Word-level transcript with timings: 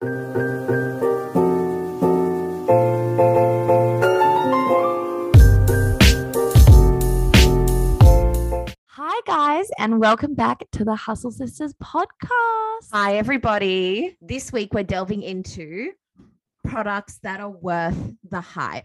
Hi, 0.00 0.10
guys, 9.26 9.66
and 9.76 9.98
welcome 9.98 10.34
back 10.34 10.62
to 10.70 10.84
the 10.84 10.94
Hustle 10.94 11.32
Sisters 11.32 11.74
podcast. 11.82 12.28
Hi, 12.92 13.16
everybody. 13.16 14.16
This 14.20 14.52
week 14.52 14.72
we're 14.72 14.84
delving 14.84 15.22
into 15.22 15.90
products 16.64 17.18
that 17.24 17.40
are 17.40 17.50
worth 17.50 18.14
the 18.30 18.40
hype. 18.40 18.84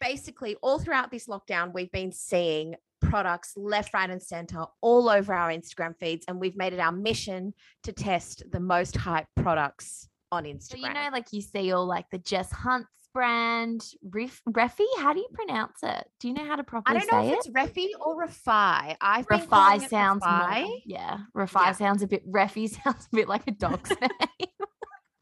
Basically, 0.00 0.54
all 0.62 0.78
throughout 0.78 1.10
this 1.10 1.26
lockdown, 1.26 1.74
we've 1.74 1.90
been 1.90 2.12
seeing 2.12 2.76
products 3.00 3.52
left, 3.56 3.92
right, 3.94 4.08
and 4.10 4.22
center 4.22 4.64
all 4.80 5.08
over 5.08 5.32
our 5.34 5.50
Instagram 5.50 5.96
feeds, 5.98 6.24
and 6.28 6.40
we've 6.40 6.56
made 6.56 6.72
it 6.72 6.80
our 6.80 6.92
mission 6.92 7.54
to 7.84 7.92
test 7.92 8.42
the 8.50 8.60
most 8.60 8.96
hype 8.96 9.26
products 9.36 10.08
on 10.32 10.44
Instagram. 10.44 10.60
So, 10.70 10.76
you 10.78 10.92
know, 10.94 11.08
like 11.12 11.32
you 11.32 11.40
see 11.40 11.72
all 11.72 11.86
like 11.86 12.06
the 12.10 12.18
Jess 12.18 12.50
Hunt's 12.50 12.88
brand, 13.14 13.82
Ref, 14.02 14.42
Refy. 14.48 14.84
How 14.98 15.12
do 15.14 15.20
you 15.20 15.28
pronounce 15.32 15.78
it? 15.82 16.06
Do 16.20 16.28
you 16.28 16.34
know 16.34 16.44
how 16.44 16.56
to 16.56 16.64
properly 16.64 16.98
say 17.00 17.06
it? 17.06 17.08
I 17.08 17.10
don't 17.12 17.26
know 17.26 17.32
if 17.32 17.46
it? 17.46 17.46
it's 17.46 17.48
Refy 17.48 17.86
or 18.00 18.26
Refy. 18.26 18.96
Calling 19.00 19.46
Refy 19.48 19.88
sounds 19.88 20.22
more, 20.24 20.66
yeah. 20.84 21.18
Refy 21.34 21.62
Yeah. 21.66 21.72
sounds 21.72 22.02
a 22.02 22.06
bit 22.06 22.30
Refy 22.30 22.68
sounds 22.84 23.08
a 23.12 23.16
bit 23.16 23.28
like 23.28 23.46
a 23.46 23.52
dog's 23.52 23.90
name. 24.00 24.10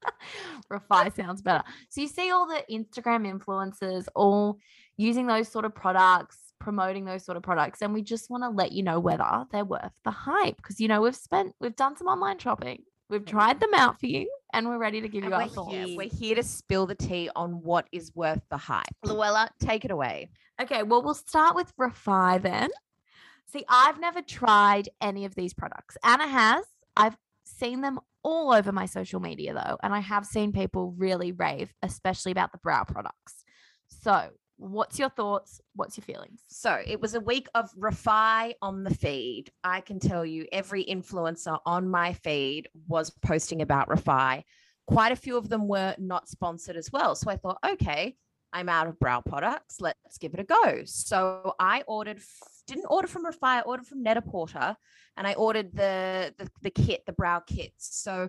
Refy 0.73 1.15
sounds 1.15 1.43
better. 1.43 1.63
So 1.91 2.01
you 2.01 2.09
see 2.09 2.31
all 2.31 2.47
the 2.47 2.65
Instagram 2.71 3.31
influencers 3.31 4.07
all 4.15 4.59
using 4.97 5.27
those 5.27 5.49
sort 5.49 5.65
of 5.65 5.75
products, 5.75 6.39
promoting 6.65 7.05
those 7.05 7.25
sort 7.25 7.37
of 7.37 7.43
products, 7.43 7.83
and 7.83 7.95
we 7.95 8.03
just 8.03 8.31
want 8.31 8.43
to 8.43 8.49
let 8.49 8.73
you 8.73 8.83
know 8.83 8.99
whether 8.99 9.45
they're 9.53 9.65
worth 9.65 9.93
the 10.05 10.11
hype 10.11 10.57
because 10.57 10.81
you 10.81 10.89
know 10.89 11.01
we've 11.03 11.15
spent 11.15 11.55
we've 11.61 11.77
done 11.77 11.97
some 11.97 12.09
online 12.09 12.39
shopping, 12.39 12.83
we've 13.11 13.25
tried 13.27 13.61
them 13.61 13.75
out 13.75 14.01
for 14.01 14.07
you, 14.07 14.29
and 14.53 14.67
we're 14.69 14.79
ready 14.79 15.01
to 15.01 15.09
give 15.09 15.23
And 15.23 15.31
you 15.31 15.37
our 15.37 15.43
we're 15.43 15.49
thoughts. 15.49 15.75
here, 15.75 15.97
we're 15.97 16.09
here 16.09 16.35
to 16.35 16.43
spill 16.43 16.87
the 16.87 16.95
tea 16.95 17.31
on 17.37 17.63
what 17.63 17.87
is 17.93 18.13
worth 18.17 18.41
the 18.51 18.57
hype. 18.57 18.85
Luella, 19.05 19.49
take 19.61 19.85
it 19.85 19.91
away. 19.91 20.31
Okay, 20.61 20.83
well, 20.83 21.03
we'll 21.03 21.15
start 21.15 21.55
with 21.55 21.73
Refy 21.77 22.41
then. 22.41 22.71
See, 23.47 23.65
I've 23.69 24.01
never 24.01 24.23
tried 24.23 24.89
any 25.01 25.25
of 25.27 25.35
these 25.35 25.55
products. 25.55 25.97
Anna 26.03 26.27
has. 26.27 26.65
I've 26.97 27.17
seen 27.45 27.83
them 27.83 28.01
all 28.23 28.53
over 28.53 28.73
my 28.73 28.87
social 28.87 29.21
media 29.21 29.53
though, 29.53 29.77
and 29.83 29.93
I 29.95 30.01
have 30.01 30.25
seen 30.25 30.53
people 30.53 30.95
really 30.97 31.33
rave, 31.33 31.73
especially 31.83 32.33
about 32.33 32.53
the 32.53 32.59
brow 32.59 32.85
products. 32.85 33.45
So, 33.89 34.31
what's 34.57 34.99
your 34.99 35.09
thoughts? 35.09 35.61
What's 35.75 35.97
your 35.97 36.05
feelings? 36.05 36.43
So 36.49 36.81
it 36.87 37.01
was 37.01 37.15
a 37.15 37.21
week 37.21 37.49
of 37.55 37.71
Refy 37.75 38.55
on 38.63 38.85
the 38.85 38.95
feed. 38.95 39.51
I 39.63 39.81
can 39.81 39.99
tell 39.99 40.25
you 40.25 40.47
every 40.53 40.85
influencer 40.85 41.59
on 41.67 41.89
my 41.89 42.13
feed 42.13 42.69
was 42.89 43.11
posting 43.11 43.63
about 43.63 43.89
Refy. 43.89 44.45
Quite 44.87 45.13
a 45.13 45.17
few 45.17 45.37
of 45.37 45.49
them 45.49 45.67
were 45.67 45.95
not 45.99 46.29
sponsored 46.29 46.77
as 46.77 46.93
well. 46.93 47.15
So 47.15 47.31
I 47.31 47.37
thought, 47.37 47.59
okay, 47.67 48.17
I'm 48.53 48.69
out 48.69 48.87
of 48.87 48.99
brow 49.01 49.21
products. 49.21 49.81
Let's 49.81 50.19
give 50.19 50.35
it 50.35 50.41
a 50.41 50.45
go. 50.45 50.83
So 50.85 51.55
I 51.59 51.83
ordered, 51.89 52.21
didn't 52.67 52.87
order 52.89 53.09
from 53.09 53.25
Refy, 53.25 53.43
I 53.43 53.61
ordered 53.63 53.87
from 53.87 54.03
Net-a-Porter 54.03 54.77
and 55.17 55.27
I 55.27 55.35
ordered 55.35 55.75
the, 55.75 56.35
the, 56.39 56.49
the 56.63 56.71
kit, 56.71 57.05
the 57.07 57.13
brow 57.13 57.41
kits. 57.41 57.97
So 57.97 58.29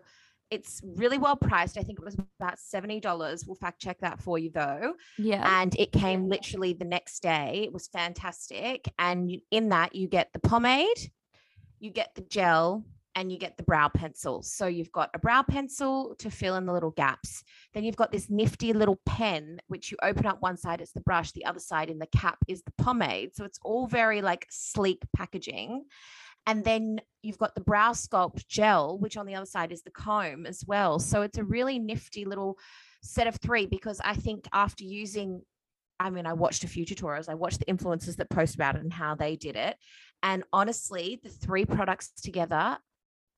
it's 0.52 0.82
really 0.84 1.18
well 1.18 1.36
priced. 1.36 1.78
I 1.78 1.82
think 1.82 2.00
it 2.00 2.06
was 2.06 2.16
about 2.16 2.58
$70. 2.58 3.48
We'll 3.48 3.56
fact 3.56 3.82
check 3.82 4.00
that 4.02 4.22
for 4.22 4.38
you 4.38 4.52
though 4.54 4.94
Yeah. 5.18 5.44
and 5.62 5.76
it 5.80 5.92
came 5.92 6.28
literally 6.30 6.74
the 6.74 6.86
next 6.86 7.22
day. 7.22 7.64
It 7.66 7.74
was 7.74 7.88
fantastic. 7.88 8.92
And 9.00 9.32
in 9.52 9.70
that, 9.70 9.96
you 9.96 10.08
get 10.08 10.32
the 10.34 10.40
pomade, 10.40 11.12
you 11.80 11.92
get 11.92 12.14
the 12.16 12.22
gel, 12.22 12.84
and 13.18 13.32
you 13.32 13.38
get 13.40 13.56
the 13.56 13.64
brow 13.64 13.88
pencil. 13.88 14.44
So 14.44 14.68
you've 14.68 14.92
got 14.92 15.10
a 15.14 15.20
brow 15.20 15.42
pencil 15.42 16.16
to 16.20 16.30
fill 16.30 16.58
in 16.58 16.66
the 16.66 16.74
little 16.74 16.92
gaps. 16.92 17.44
Then 17.74 17.86
you've 17.86 17.96
got 17.96 18.12
this 18.12 18.30
nifty 18.30 18.74
little 18.74 19.00
pen, 19.06 19.62
which 19.68 19.90
you 19.90 19.98
open 20.04 20.26
up 20.26 20.42
one 20.42 20.58
side, 20.58 20.82
it's 20.82 20.92
the 20.92 21.00
brush, 21.00 21.32
the 21.32 21.46
other 21.46 21.60
side 21.62 21.90
in 21.90 21.98
the 21.98 22.08
cap 22.08 22.38
is 22.50 22.62
the 22.64 22.74
pomade. 22.78 23.34
So 23.34 23.46
it's 23.46 23.60
all 23.64 23.88
very 23.88 24.22
like 24.22 24.46
sleek 24.50 25.02
packaging. 25.16 25.86
And 26.48 26.64
then 26.64 27.02
you've 27.22 27.38
got 27.38 27.56
the 27.56 27.62
brow 27.62 27.92
sculpt 27.92 28.48
gel, 28.48 28.98
which 29.00 29.18
on 29.18 29.26
the 29.26 29.36
other 29.36 29.46
side 29.46 29.72
is 29.72 29.82
the 29.82 29.92
comb 29.92 30.46
as 30.46 30.64
well. 30.66 31.00
So 31.00 31.22
it's 31.24 31.38
a 31.38 31.44
really 31.44 31.80
nifty 31.80 32.26
little 32.26 32.58
set 33.02 33.28
of 33.28 33.36
three 33.38 33.66
because 33.66 34.00
I 34.04 34.14
think 34.14 34.48
after 34.54 34.84
using, 34.84 35.42
I 36.00 36.10
mean, 36.10 36.26
I 36.26 36.34
watched 36.34 36.64
a 36.64 36.68
few 36.68 36.86
tutorials, 36.86 37.30
I 37.30 37.36
watched 37.36 37.60
the 37.60 37.66
influencers 37.66 38.18
that 38.18 38.30
post 38.30 38.56
about 38.56 38.76
it 38.76 38.82
and 38.82 38.94
how 38.94 39.16
they 39.16 39.36
did 39.36 39.56
it. 39.56 39.76
And 40.22 40.44
honestly, 40.54 41.20
the 41.24 41.30
three 41.30 41.66
products 41.66 42.12
together 42.22 42.78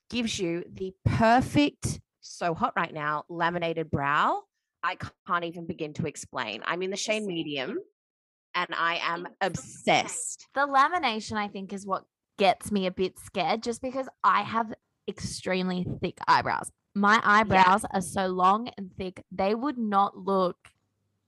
gives 0.09 0.39
you 0.39 0.63
the 0.73 0.93
perfect, 1.05 1.99
so 2.21 2.53
hot 2.53 2.73
right 2.75 2.93
now, 2.93 3.23
laminated 3.29 3.89
brow. 3.89 4.41
I 4.83 4.97
can't 5.27 5.43
even 5.43 5.65
begin 5.65 5.93
to 5.93 6.07
explain. 6.07 6.61
I'm 6.65 6.81
in 6.81 6.91
the 6.91 6.97
shade 6.97 7.23
medium 7.23 7.77
and 8.55 8.69
I 8.73 8.99
am 9.01 9.27
obsessed. 9.41 10.45
The 10.55 10.61
lamination, 10.61 11.37
I 11.37 11.47
think, 11.47 11.73
is 11.73 11.85
what 11.85 12.03
gets 12.37 12.71
me 12.71 12.85
a 12.85 12.91
bit 12.91 13.19
scared 13.19 13.63
just 13.63 13.81
because 13.81 14.07
I 14.23 14.41
have 14.41 14.73
extremely 15.07 15.85
thick 16.01 16.17
eyebrows. 16.27 16.71
My 16.95 17.19
eyebrows 17.23 17.85
are 17.91 18.01
so 18.01 18.27
long 18.27 18.69
and 18.77 18.89
thick, 18.97 19.23
they 19.31 19.53
would 19.53 19.77
not 19.77 20.17
look 20.17 20.57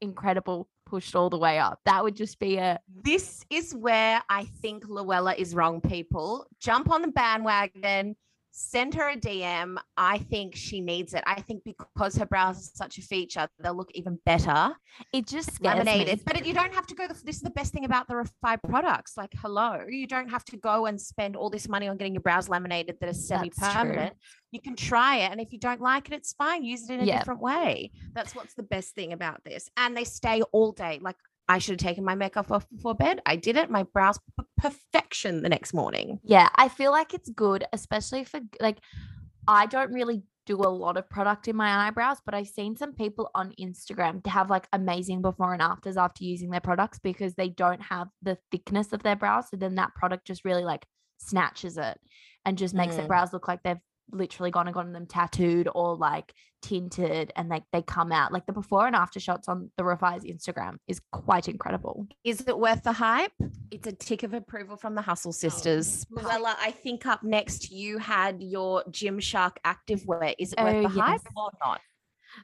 incredible 0.02 0.68
pushed 0.90 1.16
all 1.16 1.30
the 1.30 1.38
way 1.38 1.60
up. 1.60 1.80
That 1.86 2.04
would 2.04 2.16
just 2.16 2.40
be 2.40 2.58
a 2.58 2.80
This 3.04 3.46
is 3.50 3.76
where 3.76 4.22
I 4.30 4.46
think 4.62 4.88
Luella 4.88 5.36
is 5.36 5.54
wrong, 5.54 5.80
people. 5.82 6.48
Jump 6.60 6.90
on 6.90 7.02
the 7.02 7.10
bandwagon, 7.10 8.16
send 8.52 8.94
her 8.96 9.10
a 9.10 9.16
DM. 9.18 9.78
I 9.98 10.18
think 10.20 10.56
she 10.56 10.82
needs 10.82 11.14
it. 11.14 11.24
I 11.26 11.42
think 11.42 11.64
because 11.64 12.16
her 12.18 12.26
brows 12.26 12.58
are 12.58 12.72
such 12.76 12.98
a 12.98 13.02
feature, 13.02 13.48
they'll 13.60 13.76
look 13.76 13.92
even 13.94 14.20
better 14.26 14.74
it 15.14 15.28
just 15.28 15.54
scares 15.54 15.78
laminated. 15.78 16.20
me. 16.20 16.24
But 16.26 16.46
you 16.46 16.54
don't 16.54 16.74
have 16.74 16.88
to 16.88 16.96
go. 16.96 17.08
The, 17.08 17.14
this 17.24 17.36
is 17.38 17.42
the 17.42 17.50
best 17.52 17.72
thing 17.74 17.86
about 17.86 18.08
the 18.08 18.16
Refy 18.16 18.58
products. 18.68 19.16
Like, 19.18 19.32
hello, 19.42 19.86
you 19.88 20.08
don't 20.08 20.30
have 20.30 20.44
to 20.46 20.58
go 20.58 20.88
and 20.88 21.00
spend 21.00 21.36
all 21.36 21.50
this 21.50 21.70
money 21.70 21.88
on 21.88 21.98
getting 21.98 22.14
your 22.14 22.22
brows 22.22 22.50
laminated 22.50 22.98
that 23.00 23.10
are 23.10 23.14
semi-permanent. 23.14 24.16
You 24.52 24.60
can 24.62 24.76
try 24.76 25.18
it, 25.18 25.32
and 25.32 25.40
if 25.40 25.54
you 25.54 25.60
don't 25.60 25.80
like 25.82 26.08
it, 26.08 26.14
it's 26.16 26.34
fine. 26.34 26.64
Use 26.64 26.90
it 26.90 26.94
in 26.94 27.02
a 27.02 27.06
Yeah. 27.06 27.20
different 27.20 27.40
way. 27.42 27.92
That's 28.14 28.34
what's 28.36 28.56
the 28.56 28.64
best 28.64 28.96
thing 28.96 29.14
about 29.14 29.44
this. 29.44 29.70
And 29.78 29.96
they 29.96 30.04
stay 30.06 30.42
all 30.52 30.72
day. 30.72 31.00
Like, 31.02 31.18
I 31.50 31.58
should 31.58 31.82
have 31.82 31.88
taken 31.90 32.06
my 32.06 32.16
makeup 32.16 32.52
off 32.52 32.70
before 32.70 32.94
bed. 32.96 33.22
I 33.26 33.36
did 33.36 33.58
it. 33.58 33.70
My 33.70 33.84
brows 33.84 34.20
p- 34.40 34.46
perfection 34.58 35.42
the 35.42 35.50
next 35.50 35.74
morning. 35.74 36.20
Yeah, 36.24 36.48
I 36.56 36.70
feel 36.70 36.92
like 36.92 37.14
it's 37.14 37.30
good, 37.30 37.66
especially 37.74 38.24
for 38.24 38.40
like 38.62 38.78
I 39.48 39.66
don't 39.66 39.92
really 39.92 40.22
do 40.46 40.58
a 40.58 40.70
lot 40.70 40.96
of 40.98 41.10
product 41.10 41.48
in 41.48 41.56
my 41.56 41.88
eyebrows, 41.88 42.18
but 42.26 42.34
I've 42.36 42.48
seen 42.48 42.76
some 42.76 42.94
people 42.94 43.30
on 43.36 43.54
Instagram 43.60 44.24
to 44.24 44.30
have 44.30 44.50
like 44.50 44.68
amazing 44.74 45.22
before 45.22 45.54
and 45.54 45.62
afters 45.62 45.98
after 45.98 46.24
using 46.24 46.50
their 46.52 46.62
products 46.62 47.00
because 47.00 47.34
they 47.36 47.50
don't 47.50 47.82
have 47.82 48.08
the 48.22 48.38
thickness 48.52 48.94
of 48.94 49.04
their 49.04 49.16
brows. 49.16 49.50
So 49.50 49.58
then 49.58 49.76
that 49.76 49.94
product 49.96 50.26
just 50.28 50.46
really 50.46 50.64
like 50.64 50.86
snatches 51.18 51.78
it 51.78 52.00
and 52.46 52.58
just 52.58 52.74
makes 52.74 52.96
their 52.96 53.06
Mm. 53.06 53.10
brows 53.10 53.34
look 53.34 53.48
like 53.48 53.62
they've 53.64 53.78
literally 54.12 54.52
gone 54.52 54.68
and 54.68 54.74
gotten 54.74 54.94
them 54.94 55.06
tattooed 55.06 55.70
or 55.74 55.96
like 55.96 56.34
tinted 56.62 57.32
and 57.36 57.50
like 57.50 57.64
they 57.72 57.82
come 57.82 58.12
out 58.12 58.34
like 58.34 58.46
the 58.46 58.52
before 58.52 58.86
and 58.86 58.96
after 58.96 59.20
shots 59.20 59.48
on 59.48 59.72
the 59.78 59.84
Refy's 59.84 60.24
Instagram 60.24 60.76
is 60.88 61.02
quite 61.12 61.48
incredible. 61.48 62.08
Is 62.24 62.42
it 62.42 62.58
worth 62.58 62.84
the 62.84 62.92
hype? 62.92 63.32
It's 63.72 63.88
a 63.88 63.92
tick 63.92 64.24
of 64.24 64.34
approval 64.34 64.78
from 64.78 64.96
the 64.96 65.02
Hustle 65.02 65.30
oh, 65.30 65.32
Sisters. 65.32 66.06
Oh, 66.18 66.22
Luella, 66.22 66.56
I 66.60 66.72
think 66.72 67.06
up 67.06 67.24
next 67.24 67.72
you 67.72 67.98
had 67.98 68.42
your 68.42 68.84
Gymshark 68.90 69.54
activewear. 69.66 70.36
Is 70.38 70.54
it 70.54 70.62
worth 70.62 70.76
Oh, 70.76 70.82
the 70.82 70.90
hype 70.90 71.22
or 71.36 71.52
not? 71.64 71.82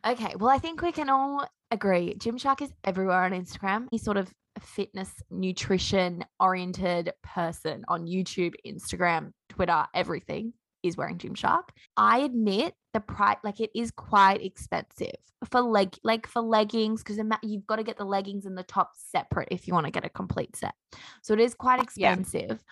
Okay, 0.06 0.36
well, 0.38 0.50
I 0.50 0.58
think 0.58 0.82
we 0.82 0.92
can 0.92 1.10
all 1.10 1.48
agree 1.72 2.16
Gymshark 2.16 2.62
is 2.62 2.72
everywhere 2.84 3.24
on 3.24 3.32
Instagram. 3.32 3.88
He's 3.92 4.04
sort 4.04 4.18
of 4.18 4.32
a 4.56 4.62
fitness, 4.62 5.12
nutrition 5.30 6.24
oriented 6.40 7.12
person 7.24 7.84
on 7.88 8.08
YouTube, 8.08 8.54
Instagram, 8.66 9.32
Twitter, 9.50 9.86
everything 9.94 10.54
is 10.88 10.98
wearing 10.98 11.18
Gymshark. 11.18 11.70
I 11.98 12.20
admit 12.20 12.74
the 12.94 13.00
price, 13.00 13.38
like 13.44 13.60
it 13.60 13.72
is 13.76 13.92
quite 13.92 14.42
expensive 14.44 15.16
for 15.50 15.62
leg, 15.62 15.96
like 16.04 16.28
for 16.28 16.42
leggings, 16.42 17.04
because 17.04 17.20
you've 17.44 17.68
got 17.68 17.78
to 17.78 17.84
get 17.84 17.98
the 17.98 18.06
leggings 18.06 18.46
and 18.46 18.58
the 18.58 18.64
top 18.64 18.92
separate 18.96 19.50
if 19.52 19.68
you 19.68 19.74
want 19.74 19.86
to 19.86 19.92
get 19.92 20.06
a 20.06 20.10
complete 20.10 20.56
set. 20.56 20.74
So 21.22 21.34
it 21.34 21.40
is 21.40 21.54
quite 21.54 21.78
Yeah. 21.96 22.14
expensive, 22.14 22.64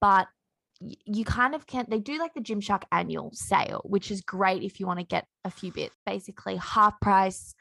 but 0.00 0.28
you 0.80 1.24
kind 1.24 1.54
of 1.54 1.66
can 1.66 1.84
they 1.88 1.98
do 1.98 2.18
like 2.18 2.32
the 2.34 2.40
Gymshark 2.40 2.82
annual 2.90 3.30
sale, 3.34 3.82
which 3.84 4.10
is 4.10 4.22
great 4.22 4.62
if 4.62 4.80
you 4.80 4.86
want 4.86 4.98
to 4.98 5.04
get 5.04 5.26
a 5.44 5.50
few 5.50 5.72
bits, 5.72 5.94
basically 6.06 6.56
half 6.56 6.98
price 7.00 7.54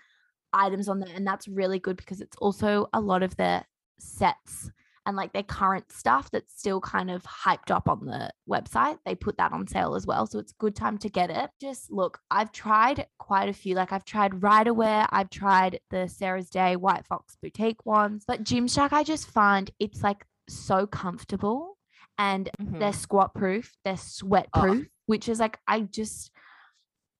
items 0.53 0.87
on 0.87 0.99
there. 0.99 1.13
And 1.13 1.27
that's 1.27 1.47
really 1.47 1.79
good 1.79 1.97
because 1.97 2.21
it's 2.21 2.37
also 2.37 2.87
a 2.93 3.01
lot 3.01 3.21
of 3.23 3.35
their 3.35 3.65
sets 3.99 4.71
and 5.05 5.15
like 5.15 5.33
their 5.33 5.43
current 5.43 5.91
stuff 5.91 6.29
that's 6.31 6.53
still 6.57 6.79
kind 6.81 7.09
of 7.09 7.23
hyped 7.23 7.71
up 7.71 7.87
on 7.89 8.05
the 8.05 8.29
website. 8.49 8.97
They 9.05 9.15
put 9.15 9.37
that 9.37 9.51
on 9.51 9.67
sale 9.67 9.95
as 9.95 10.05
well. 10.05 10.25
So 10.27 10.39
it's 10.39 10.51
a 10.51 10.55
good 10.59 10.75
time 10.75 10.97
to 10.99 11.09
get 11.09 11.29
it. 11.29 11.49
Just 11.59 11.91
look, 11.91 12.19
I've 12.29 12.51
tried 12.51 13.07
quite 13.17 13.49
a 13.49 13.53
few. 13.53 13.75
Like 13.75 13.91
I've 13.91 14.05
tried 14.05 14.33
Ryderwear, 14.33 15.07
I've 15.11 15.29
tried 15.29 15.79
the 15.89 16.07
Sarah's 16.07 16.49
Day 16.49 16.75
White 16.75 17.05
Fox 17.07 17.35
boutique 17.41 17.85
ones, 17.85 18.23
but 18.27 18.43
Gymshark, 18.43 18.93
I 18.93 19.03
just 19.03 19.29
find 19.29 19.71
it's 19.79 20.03
like 20.03 20.25
so 20.47 20.85
comfortable 20.87 21.77
and 22.17 22.49
Mhm. 22.59 22.79
they're 22.79 22.93
squat 22.93 23.33
proof, 23.33 23.75
they're 23.85 23.95
sweat 23.97 24.49
proof, 24.53 24.87
which 25.05 25.29
is 25.29 25.39
like 25.39 25.59
I 25.67 25.81
just 25.81 26.31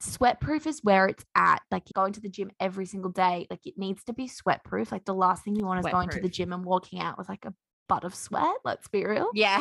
sweatproof 0.01 0.65
is 0.65 0.81
where 0.83 1.07
it's 1.07 1.25
at. 1.35 1.61
Like 1.71 1.83
going 1.93 2.13
to 2.13 2.21
the 2.21 2.29
gym 2.29 2.51
every 2.59 2.85
single 2.85 3.11
day, 3.11 3.47
like 3.49 3.65
it 3.65 3.77
needs 3.77 4.03
to 4.05 4.13
be 4.13 4.27
sweatproof. 4.29 4.91
Like 4.91 5.05
the 5.05 5.13
last 5.13 5.43
thing 5.43 5.55
you 5.55 5.65
want 5.65 5.79
is 5.79 5.85
going 5.91 6.07
to 6.09 6.21
the 6.21 6.29
gym 6.29 6.53
and 6.53 6.63
walking 6.63 6.99
out 7.01 7.17
with 7.17 7.27
like 7.27 7.43
a 7.45 7.53
butt 7.89 8.05
of 8.05 8.15
sweat. 8.15 8.55
Let's 8.63 8.87
be 8.87 9.05
real. 9.05 9.29
Yeah. 9.33 9.59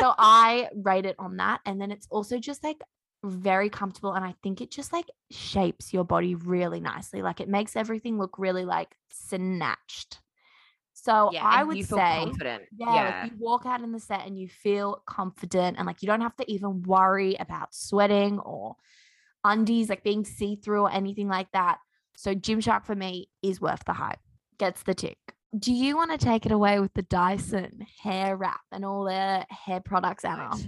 So 0.00 0.14
I 0.18 0.70
rate 0.74 1.04
it 1.04 1.16
on 1.18 1.36
that. 1.36 1.60
And 1.66 1.78
then 1.80 1.90
it's 1.90 2.06
also 2.10 2.38
just 2.38 2.64
like 2.64 2.80
very 3.24 3.68
comfortable. 3.68 4.14
And 4.14 4.24
I 4.24 4.34
think 4.42 4.60
it 4.62 4.70
just 4.70 4.92
like 4.92 5.10
shapes 5.30 5.92
your 5.92 6.04
body 6.04 6.34
really 6.34 6.80
nicely. 6.80 7.20
Like 7.20 7.40
it 7.40 7.48
makes 7.48 7.76
everything 7.76 8.18
look 8.18 8.38
really 8.38 8.64
like 8.64 8.96
snatched. 9.10 10.20
So 10.94 11.30
yeah. 11.32 11.44
I 11.44 11.62
would 11.62 11.76
you 11.76 11.84
feel 11.84 11.98
say, 11.98 12.20
confident. 12.24 12.62
yeah, 12.76 12.94
Yeah. 12.94 13.20
like 13.22 13.30
you 13.32 13.36
walk 13.38 13.66
out 13.66 13.82
in 13.82 13.92
the 13.92 14.00
set 14.00 14.26
and 14.26 14.38
you 14.38 14.48
feel 14.48 15.02
confident 15.06 15.76
and 15.76 15.86
like 15.86 16.02
you 16.02 16.06
don't 16.06 16.22
have 16.22 16.36
to 16.36 16.50
even 16.50 16.82
worry 16.82 17.36
about 17.38 17.74
sweating 17.74 18.38
or 18.40 18.76
undies 19.44 19.88
like 19.88 20.02
being 20.02 20.24
see-through 20.24 20.82
or 20.82 20.90
anything 20.90 21.28
like 21.28 21.50
that. 21.52 21.78
So 22.16 22.34
Gymshark 22.34 22.84
for 22.86 22.94
me 22.96 23.28
is 23.42 23.60
worth 23.60 23.84
the 23.84 23.92
hype. 23.92 24.18
Gets 24.58 24.82
the 24.84 24.94
tick. 24.94 25.18
Do 25.58 25.72
you 25.72 25.96
want 25.96 26.10
to 26.10 26.18
take 26.18 26.44
it 26.44 26.52
away 26.52 26.80
with 26.80 26.92
the 26.94 27.02
Dyson 27.02 27.86
Airwrap 28.04 28.58
and 28.72 28.84
all 28.84 29.04
their 29.04 29.46
hair 29.48 29.80
products, 29.80 30.24
Anna? 30.24 30.50
Goat. 30.50 30.66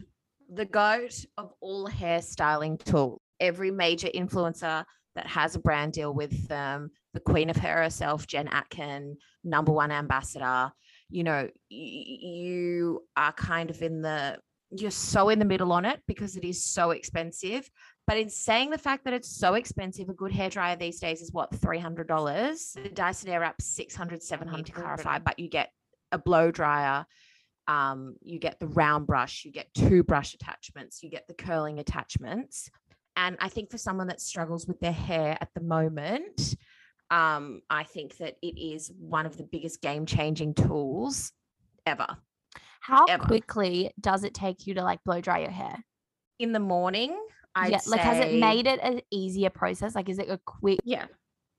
The 0.55 0.64
goat 0.64 1.25
of 1.37 1.52
all 1.61 1.88
hairstyling 1.88 2.82
tools. 2.82 3.20
Every 3.40 3.70
major 3.70 4.08
influencer 4.08 4.85
that 5.14 5.26
has 5.26 5.55
a 5.55 5.61
brand 5.61 5.93
deal 5.93 6.14
with 6.14 6.49
them, 6.49 6.90
the 7.12 7.20
queen 7.20 7.50
of 7.50 7.56
hair 7.56 7.82
herself, 7.82 8.26
Jen 8.26 8.49
Atkin, 8.49 9.17
number 9.44 9.73
one 9.73 9.90
ambassador. 9.90 10.73
You 11.11 11.25
know, 11.25 11.43
y- 11.43 11.50
you 11.70 13.02
are 13.17 13.32
kind 13.32 13.70
of 13.70 13.82
in 13.82 14.02
the 14.02 14.38
you're 14.70 14.90
so 14.90 15.29
in 15.31 15.38
the 15.38 15.44
middle 15.44 15.73
on 15.73 15.85
it 15.85 16.00
because 16.06 16.37
it 16.37 16.44
is 16.44 16.62
so 16.64 16.90
expensive. 16.90 17.69
But 18.08 18.16
in 18.16 18.31
saying 18.31 18.70
the 18.70 18.78
fact 18.78 19.05
that 19.05 19.12
it's 19.12 19.28
so 19.28 19.52
expensive, 19.52 20.08
a 20.08 20.14
good 20.14 20.32
hairdryer 20.32 20.78
these 20.78 20.99
days 20.99 21.20
is 21.20 21.31
what 21.31 21.52
$300. 21.52 22.72
The 22.82 22.88
Dyson 22.88 23.31
Airwrap 23.31 23.60
600 23.60 24.22
700 24.22 24.64
to 24.64 24.72
clarify, 24.72 25.19
but 25.19 25.38
you 25.38 25.50
get 25.50 25.70
a 26.10 26.16
blow 26.16 26.50
dryer, 26.50 27.05
um, 27.66 28.16
you 28.22 28.38
get 28.38 28.60
the 28.60 28.66
round 28.66 29.06
brush, 29.06 29.44
you 29.44 29.52
get 29.52 29.66
two 29.75 30.02
brush 30.02 30.32
attachments, 30.32 31.02
you 31.02 31.10
get 31.10 31.28
the 31.28 31.34
curling 31.34 31.81
attachments. 31.81 32.70
And 33.14 33.37
I 33.40 33.50
think 33.50 33.70
for 33.70 33.76
someone 33.76 34.06
that 34.06 34.22
struggles 34.22 34.66
with 34.66 34.81
their 34.81 34.90
hair 34.90 35.37
at 35.38 35.50
the 35.54 35.61
moment, 35.61 36.56
um, 37.11 37.61
I 37.69 37.82
think 37.82 38.16
that 38.19 38.37
it 38.40 38.58
is 38.58 38.90
one 38.99 39.26
of 39.26 39.37
the 39.37 39.44
biggest 39.44 39.82
game 39.82 40.06
changing 40.06 40.54
tools 40.54 41.31
ever. 41.84 42.06
How 42.81 43.04
ever. 43.04 43.26
quickly 43.26 43.93
does 44.00 44.25
it 44.25 44.32
take 44.32 44.66
you 44.66 44.72
to 44.75 44.82
like 44.82 45.04
blow 45.04 45.20
dry 45.20 45.40
your 45.40 45.50
hair? 45.50 45.84
In 46.38 46.52
the 46.52 46.61
morning, 46.61 47.14
I'd 47.58 47.70
yeah, 47.72 47.81
like 47.87 48.00
has 48.00 48.19
it 48.20 48.38
made 48.38 48.66
it 48.66 48.81
an 48.82 49.00
easier 49.10 49.50
process? 49.50 49.94
Like 49.94 50.08
is 50.08 50.19
it 50.19 50.28
a 50.31 50.38
quick, 50.44 50.78
Yeah. 50.84 51.06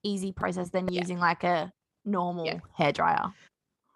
easy 0.04 0.32
process 0.32 0.70
than 0.70 0.88
Yeah. 0.92 1.02
using 1.02 1.20
like 1.20 1.44
a 1.44 1.72
normal 2.06 2.46
Yeah. 2.46 2.60
hair 2.78 2.92
dryer? 2.92 3.34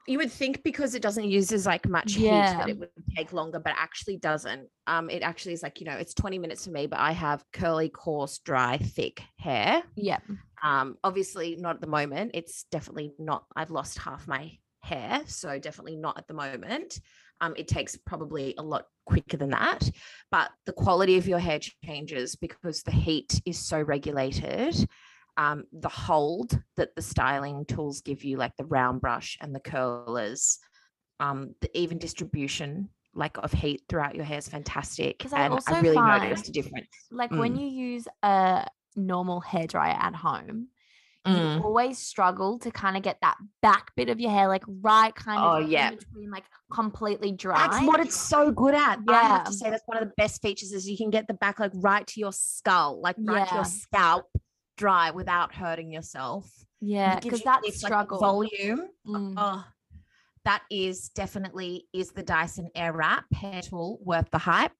You 0.05 0.17
would 0.17 0.31
think 0.31 0.63
because 0.63 0.95
it 0.95 1.01
doesn't 1.01 1.29
use 1.29 1.53
as 1.53 1.65
like 1.65 1.87
much 1.87 2.15
heat 2.15 2.29
that 2.29 2.67
it 2.67 2.77
would 2.77 2.89
take 3.15 3.31
longer, 3.31 3.59
but 3.59 3.73
actually 3.77 4.17
doesn't. 4.17 4.67
Um, 4.85 5.09
it 5.09 5.23
actually 5.23 5.53
is 5.53 5.63
like, 5.63 5.79
you 5.79 5.85
know, 5.85 5.95
it's 5.95 6.13
20 6.13 6.39
minutes 6.39 6.65
for 6.65 6.71
me, 6.71 6.87
but 6.87 6.99
I 6.99 7.13
have 7.13 7.45
curly, 7.53 7.87
coarse, 7.87 8.39
dry, 8.39 8.77
thick 8.77 9.23
hair. 9.37 9.81
Yeah. 9.95 10.19
Um, 10.61 10.97
obviously 11.05 11.55
not 11.55 11.75
at 11.75 11.81
the 11.81 11.87
moment. 11.87 12.31
It's 12.33 12.65
definitely 12.65 13.13
not. 13.17 13.45
I've 13.55 13.71
lost 13.71 13.97
half 13.97 14.27
my 14.27 14.51
hair, 14.83 15.21
so 15.25 15.57
definitely 15.59 15.95
not 15.95 16.17
at 16.17 16.27
the 16.27 16.33
moment. 16.33 16.99
Um, 17.41 17.53
it 17.57 17.67
takes 17.67 17.97
probably 17.97 18.53
a 18.57 18.61
lot 18.63 18.85
quicker 19.05 19.37
than 19.37 19.49
that, 19.51 19.89
but 20.29 20.51
the 20.65 20.73
quality 20.73 21.17
of 21.17 21.27
your 21.27 21.39
hair 21.39 21.59
changes 21.83 22.35
because 22.35 22.83
the 22.83 22.91
heat 22.91 23.41
is 23.45 23.57
so 23.57 23.81
regulated. 23.81 24.87
Um, 25.35 25.63
the 25.71 25.89
hold 25.89 26.61
that 26.77 26.95
the 26.95 27.01
styling 27.01 27.65
tools 27.65 28.01
give 28.01 28.23
you, 28.23 28.37
like 28.37 28.55
the 28.57 28.65
round 28.65 29.01
brush 29.01 29.37
and 29.41 29.53
the 29.53 29.59
curlers, 29.59 30.59
um, 31.19 31.55
the 31.61 31.75
even 31.77 31.97
distribution 31.97 32.89
like 33.15 33.37
of 33.37 33.51
heat 33.51 33.83
throughout 33.89 34.15
your 34.15 34.25
hair 34.25 34.37
is 34.39 34.47
fantastic, 34.49 35.19
'Cause 35.19 35.33
I 35.33 35.41
and 35.45 35.53
also 35.53 35.73
I 35.73 35.79
really 35.81 35.95
find- 35.95 36.23
noticed 36.23 36.49
a 36.49 36.51
difference. 36.51 36.87
Like 37.11 37.29
when 37.31 37.55
Mm. 37.55 37.61
you 37.61 37.67
use 37.67 38.07
a 38.23 38.67
normal 38.95 39.39
hair 39.39 39.67
dryer 39.67 39.97
at 39.99 40.15
home, 40.15 40.69
Mm. 41.25 41.57
you 41.57 41.63
always 41.63 41.97
struggle 41.99 42.59
to 42.59 42.69
kind 42.71 42.97
of 42.97 43.03
get 43.03 43.17
that 43.21 43.37
back 43.61 43.91
bit 43.95 44.09
of 44.09 44.19
your 44.19 44.29
hair, 44.31 44.47
like 44.49 44.63
right 44.81 45.15
kind 45.15 45.39
of 45.39 45.53
Oh, 45.53 45.57
in 45.63 45.69
yeah. 45.69 45.91
between, 45.91 46.29
like 46.29 46.43
completely 46.71 47.31
dry. 47.31 47.67
That's 47.67 47.85
what 47.85 47.99
it's 48.01 48.15
so 48.19 48.51
good 48.51 48.75
at. 48.75 48.99
Yeah. 49.07 49.15
I 49.15 49.21
have 49.21 49.39
Yeah. 49.39 49.43
to 49.45 49.53
say 49.53 49.69
that's 49.69 49.83
one 49.85 49.97
of 49.99 50.07
the 50.07 50.13
best 50.17 50.41
features 50.41 50.73
is 50.73 50.87
you 50.89 50.97
can 50.97 51.09
get 51.09 51.27
the 51.27 51.33
back 51.33 51.59
like 51.59 51.71
right 51.75 52.05
to 52.07 52.19
your 52.19 52.33
skull, 52.33 52.99
like 53.01 53.15
right 53.19 53.47
to 53.47 53.53
Yeah. 53.53 53.59
your 53.59 53.65
scalp, 53.65 54.25
dry 54.77 55.11
without 55.11 55.53
hurting 55.55 55.93
yourself. 55.93 56.49
Yeah, 56.81 57.19
because 57.21 57.39
you 57.39 57.45
that 57.45 57.61
this, 57.63 57.81
like, 57.81 57.89
struggle. 57.89 58.19
volume. 58.19 58.89
Mm. 59.07 59.35
Oh, 59.37 59.63
that 60.43 60.63
is 60.69 61.07
definitely 61.09 61.87
is 61.93 62.11
the 62.11 62.23
Dyson 62.23 62.67
Airwrap 62.75 63.31
hair 63.33 63.61
tool 63.61 63.99
worth 64.03 64.29
the 64.31 64.39
hype. 64.39 64.73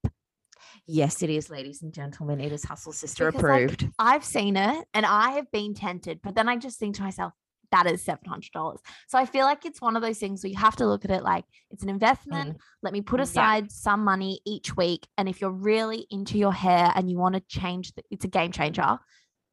Yes, 0.87 1.21
it 1.23 1.29
is, 1.29 1.49
ladies 1.49 1.81
and 1.81 1.93
gentlemen. 1.93 2.39
It 2.41 2.51
is 2.51 2.63
Hustle 2.63 2.91
Sister 2.91 3.31
Because, 3.31 3.43
like, 3.43 3.63
approved. 3.63 3.89
I've 3.99 4.23
seen 4.25 4.57
it 4.57 4.85
and 4.93 5.05
I 5.05 5.31
have 5.31 5.49
been 5.51 5.73
tempted, 5.73 6.19
but 6.21 6.35
then 6.35 6.49
I 6.49 6.57
just 6.57 6.79
think 6.79 6.95
to 6.97 7.03
myself, 7.03 7.33
that 7.71 7.87
is 7.87 8.05
$700. 8.05 8.77
So 9.07 9.17
I 9.17 9.25
feel 9.25 9.45
like 9.45 9.65
it's 9.65 9.81
one 9.81 9.95
of 9.95 10.03
those 10.03 10.19
things 10.19 10.43
where 10.43 10.51
you 10.51 10.57
have 10.57 10.75
to 10.75 10.85
look 10.85 11.05
at 11.05 11.11
it 11.11 11.23
like 11.23 11.43
it's 11.71 11.81
an 11.81 11.89
investment. 11.89 12.57
Let 12.83 12.93
me 12.93 13.01
put 13.01 13.15
Mm, 13.19 13.23
yeah. 13.23 13.23
aside 13.23 13.71
some 13.71 14.03
money 14.03 14.41
each 14.45 14.77
week. 14.77 15.07
And 15.17 15.27
if 15.27 15.41
you're 15.41 15.49
really 15.49 16.05
into 16.11 16.37
your 16.37 16.53
hair 16.53 16.91
and 16.95 17.09
you 17.09 17.17
want 17.17 17.33
to 17.33 17.41
change, 17.47 17.93
the, 17.93 18.03
it's 18.11 18.25
a 18.25 18.27
game 18.27 18.51
changer. 18.51 18.99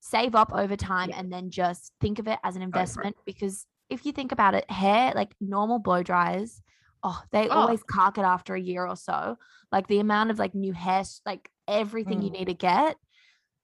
Save 0.01 0.35
up 0.35 0.53
over 0.53 0.77
time 0.77 1.09
Yeah. 1.11 1.19
and 1.21 1.33
then 1.33 1.51
just 1.51 1.93
think 2.01 2.19
of 2.19 2.29
it 2.29 2.39
as 2.45 2.57
an 2.57 2.63
investment 2.63 3.17
because 3.25 3.65
if 3.89 4.05
you 4.05 4.13
think 4.13 4.33
about 4.33 4.55
it, 4.55 4.71
hair, 4.71 5.13
like 5.15 5.35
normal 5.41 5.79
blow 5.79 6.03
dryers, 6.03 6.61
oh, 7.03 7.23
they 7.33 7.49
Oh. 7.49 7.53
always 7.53 7.83
cark 7.83 8.19
it 8.19 8.23
after 8.25 8.55
a 8.55 8.61
year 8.61 8.87
or 8.87 8.97
so. 8.97 9.39
Like 9.73 9.87
the 9.87 10.01
amount 10.01 10.31
of 10.31 10.39
like 10.39 10.55
new 10.55 10.73
hair, 10.73 11.03
like 11.25 11.51
everything 11.69 12.23
you 12.23 12.31
Mm. 12.31 12.39
need 12.39 12.45
to 12.47 12.55
get, 12.55 12.97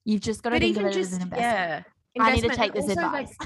you've 0.05 0.21
just 0.23 0.43
got 0.43 0.51
to 0.51 0.57
But 0.57 0.63
think 0.63 0.77
of 0.77 0.85
it 0.87 0.93
just 0.93 1.13
as 1.13 1.17
an 1.19 1.23
investment. 1.23 1.85
yeah, 2.17 2.23
I 2.23 2.35
need 2.35 2.43
to 2.43 2.57
take 2.57 2.73
this 2.75 2.89
also, 2.89 3.01
like, 3.03 3.27
advice. 3.29 3.37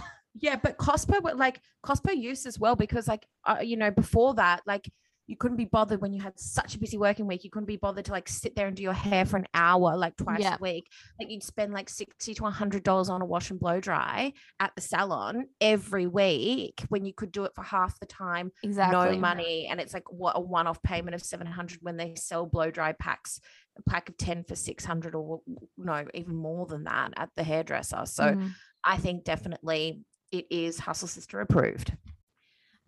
yeah, 0.41 0.57
but 0.57 0.77
cost 0.77 1.09
per 1.09 1.19
like 1.35 1.61
cost 1.83 2.05
per 2.05 2.13
use 2.13 2.47
as 2.47 2.59
well 2.59 2.77
because 2.77 3.09
like 3.09 3.27
uh, 3.45 3.59
you 3.63 3.77
know 3.77 3.91
before 3.91 4.35
that 4.35 4.63
like 4.67 4.89
you 5.31 5.37
couldn't 5.37 5.57
be 5.57 5.65
bothered 5.65 6.01
when 6.01 6.13
you 6.13 6.21
had 6.21 6.39
such 6.39 6.75
a 6.75 6.79
busy 6.79 6.99
working 6.99 7.27
week. 7.27 7.45
You 7.45 7.51
couldn't 7.51 7.67
be 7.67 7.77
bothered 7.77 8.05
to 8.07 8.11
like 8.13 8.29
sit 8.29 8.57
there 8.57 8.67
and 8.67 8.77
do 8.77 8.83
your 8.83 8.93
hair 8.93 9.25
for 9.25 9.37
an 9.37 9.47
hour 9.55 9.97
like 9.97 10.17
twice 10.17 10.41
Yeah. 10.41 10.57
a 10.57 10.59
week. 10.61 10.91
Like 11.21 11.31
you'd 11.31 11.45
spend 11.45 11.73
like 11.73 11.89
sixty 11.89 12.35
to 12.35 12.45
hundred 12.47 12.83
dollars 12.83 13.09
on 13.09 13.23
a 13.23 13.25
wash 13.25 13.51
and 13.51 13.61
blow 13.61 13.79
dry 13.81 14.33
at 14.59 14.73
the 14.75 14.81
salon 14.81 15.47
every 15.61 16.09
week 16.09 16.83
when 16.89 17.05
you 17.05 17.13
could 17.15 17.31
do 17.31 17.45
it 17.45 17.53
for 17.55 17.63
half 17.63 17.99
the 18.01 18.07
time 18.07 18.51
exactly. 18.65 19.15
no 19.15 19.19
money 19.21 19.69
and 19.71 19.81
it's 19.81 19.95
like 19.95 20.11
what 20.13 20.37
a 20.37 20.41
one-off 20.41 20.83
payment 20.83 21.15
of 21.15 21.23
700 21.23 21.79
when 21.83 21.97
they 21.97 22.15
sell 22.17 22.45
blow 22.45 22.71
dry 22.73 22.91
packs 22.93 23.41
a 23.79 23.83
pack 23.89 24.09
of 24.09 24.17
10 24.17 24.43
for 24.45 24.57
600 24.57 25.15
or 25.15 25.41
no 25.79 26.05
even 26.13 26.35
more 26.35 26.67
than 26.67 26.83
that 26.85 27.13
at 27.17 27.31
the 27.37 27.45
hairdresser 27.45 28.03
so 28.05 28.25
Mhm. 28.25 28.51
i 28.85 28.97
think 28.97 29.23
definitely 29.25 30.01
it 30.33 30.47
is 30.51 30.81
hustle 30.81 31.07
sister 31.09 31.41
approved 31.41 31.97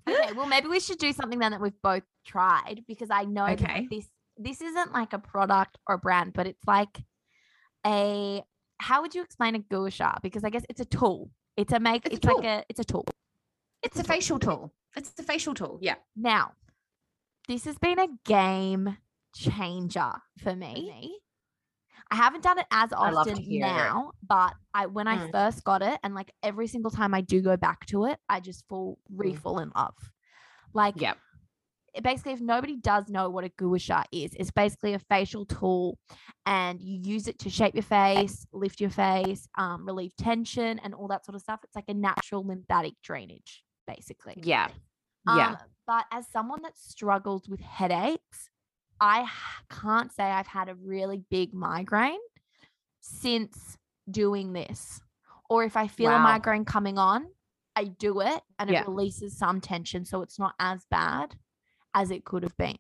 Okay, 0.08 0.32
well, 0.32 0.46
maybe 0.46 0.68
we 0.68 0.80
should 0.80 0.98
do 0.98 1.12
something 1.12 1.38
then 1.38 1.52
that 1.52 1.60
we've 1.60 1.80
both 1.82 2.02
tried 2.26 2.82
because 2.88 3.08
I 3.10 3.24
know 3.24 3.46
Okay. 3.48 3.86
this 3.90 4.06
this 4.36 4.60
isn't 4.60 4.92
like 4.92 5.12
a 5.12 5.18
product 5.18 5.78
or 5.86 5.98
brand, 5.98 6.32
but 6.32 6.46
it's 6.46 6.64
like 6.66 6.98
a 7.86 8.42
how 8.78 9.02
would 9.02 9.14
you 9.14 9.22
explain 9.22 9.54
a 9.54 9.58
gua 9.60 9.90
sha? 9.90 10.14
Because 10.22 10.44
I 10.44 10.50
guess 10.50 10.64
it's 10.68 10.80
a 10.80 10.84
tool. 10.84 11.30
It's 11.56 11.72
a 11.72 11.78
make. 11.80 12.06
It's 12.06 12.16
It's, 12.16 12.26
a 12.26 12.32
like 12.32 12.44
a 12.44 12.64
it's 12.68 12.80
a 12.80 12.84
tool. 12.84 13.04
it's 13.82 13.98
a 13.98 14.04
facial 14.04 14.38
tool 14.38 14.72
it's 14.96 15.12
a 15.18 15.22
facial 15.22 15.54
tool 15.54 15.78
yeah 15.82 15.96
Now, 16.16 16.52
this 17.48 17.64
has 17.64 17.78
been 17.78 17.98
a 17.98 18.08
game 18.24 18.96
changer 19.34 20.12
for 20.38 20.54
me. 20.54 21.18
I 22.12 22.16
haven't 22.16 22.42
done 22.44 22.58
it 22.58 22.66
as 22.70 22.92
I 22.92 23.10
often 23.10 23.36
hear 23.38 23.64
it. 23.66 23.70
now, 23.70 24.12
but 24.22 24.54
I 24.74 24.86
when 24.86 25.08
I 25.08 25.18
Mm. 25.18 25.32
first 25.32 25.64
got 25.64 25.82
it, 25.82 25.98
and 26.02 26.14
like 26.14 26.30
every 26.42 26.66
single 26.66 26.90
time 26.90 27.14
I 27.14 27.22
do 27.22 27.40
go 27.40 27.56
back 27.56 27.86
to 27.86 28.04
it, 28.04 28.18
I 28.28 28.40
just 28.40 28.68
fall 28.68 28.98
Mm. 29.10 29.38
fall 29.38 29.58
in 29.60 29.72
love. 29.74 29.96
Like 30.74 31.00
Yep. 31.00 31.18
it- 31.94 32.02
basically, 32.02 32.32
if 32.32 32.40
nobody 32.40 32.76
does 32.76 33.08
know 33.08 33.30
what 33.30 33.44
a 33.44 33.48
gua 33.50 33.78
sha 33.78 34.04
is, 34.12 34.34
it's 34.34 34.50
basically 34.50 34.94
a 34.94 34.98
facial 34.98 35.46
tool, 35.46 35.98
and 36.46 36.80
you 36.80 36.98
use 37.02 37.28
it 37.28 37.38
to 37.40 37.50
shape 37.50 37.74
your 37.74 37.82
face, 37.82 38.46
lift 38.52 38.80
your 38.80 38.90
face, 38.90 39.48
um, 39.56 39.86
relieve 39.86 40.14
tension, 40.16 40.78
and 40.80 40.94
all 40.94 41.08
that 41.08 41.24
sort 41.24 41.34
of 41.36 41.42
stuff. 41.42 41.60
It's 41.64 41.76
like 41.76 41.88
a 41.88 41.94
natural 41.94 42.46
lymphatic 42.46 42.94
drainage, 43.02 43.64
basically. 43.86 44.34
yeah 44.42 44.68
yeah 45.24 45.50
Um, 45.50 45.56
but 45.86 46.06
as 46.10 46.26
someone 46.28 46.62
that 46.62 46.76
struggles 46.78 47.48
with 47.48 47.60
headaches, 47.60 48.50
I 49.02 49.28
can't 49.68 50.12
say 50.12 50.22
I've 50.22 50.46
had 50.46 50.68
a 50.68 50.76
really 50.76 51.24
big 51.28 51.52
migraine 51.52 52.20
since 53.00 53.76
doing 54.08 54.52
this. 54.52 55.00
Or 55.50 55.64
if 55.64 55.76
I 55.76 55.88
feel 55.88 56.12
a 56.12 56.20
migraine 56.20 56.64
coming 56.64 56.98
on, 56.98 57.26
I 57.74 57.84
do 57.84 58.20
it 58.20 58.40
and 58.60 58.70
it 58.70 58.74
Yeah. 58.74 58.84
releases 58.84 59.36
some 59.36 59.60
tension. 59.60 60.04
So 60.04 60.22
it's 60.22 60.38
not 60.38 60.54
as 60.60 60.84
bad 60.88 61.34
as 61.94 62.12
it 62.12 62.24
could 62.24 62.44
have 62.44 62.56
been. 62.56 62.78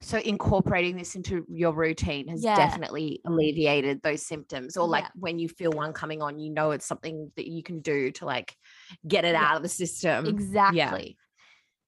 So 0.00 0.18
incorporating 0.18 0.96
this 0.96 1.14
into 1.14 1.46
your 1.48 1.72
routine 1.72 2.26
has 2.28 2.42
Yeah. 2.42 2.56
definitely 2.56 3.20
alleviated 3.24 4.02
those 4.02 4.26
symptoms. 4.26 4.76
Or 4.76 4.88
like 4.88 5.04
Yeah. 5.04 5.10
when 5.14 5.38
you 5.38 5.48
feel 5.48 5.70
one 5.70 5.92
coming 5.92 6.20
on, 6.20 6.40
you 6.40 6.50
know 6.50 6.72
it's 6.72 6.84
something 6.84 7.30
that 7.36 7.46
you 7.46 7.62
can 7.62 7.80
do 7.80 8.10
to 8.12 8.26
like 8.26 8.56
get 9.06 9.24
it 9.24 9.36
out 9.36 9.56
of 9.56 9.62
the 9.62 9.68
system. 9.68 10.26
exactly. 10.26 11.16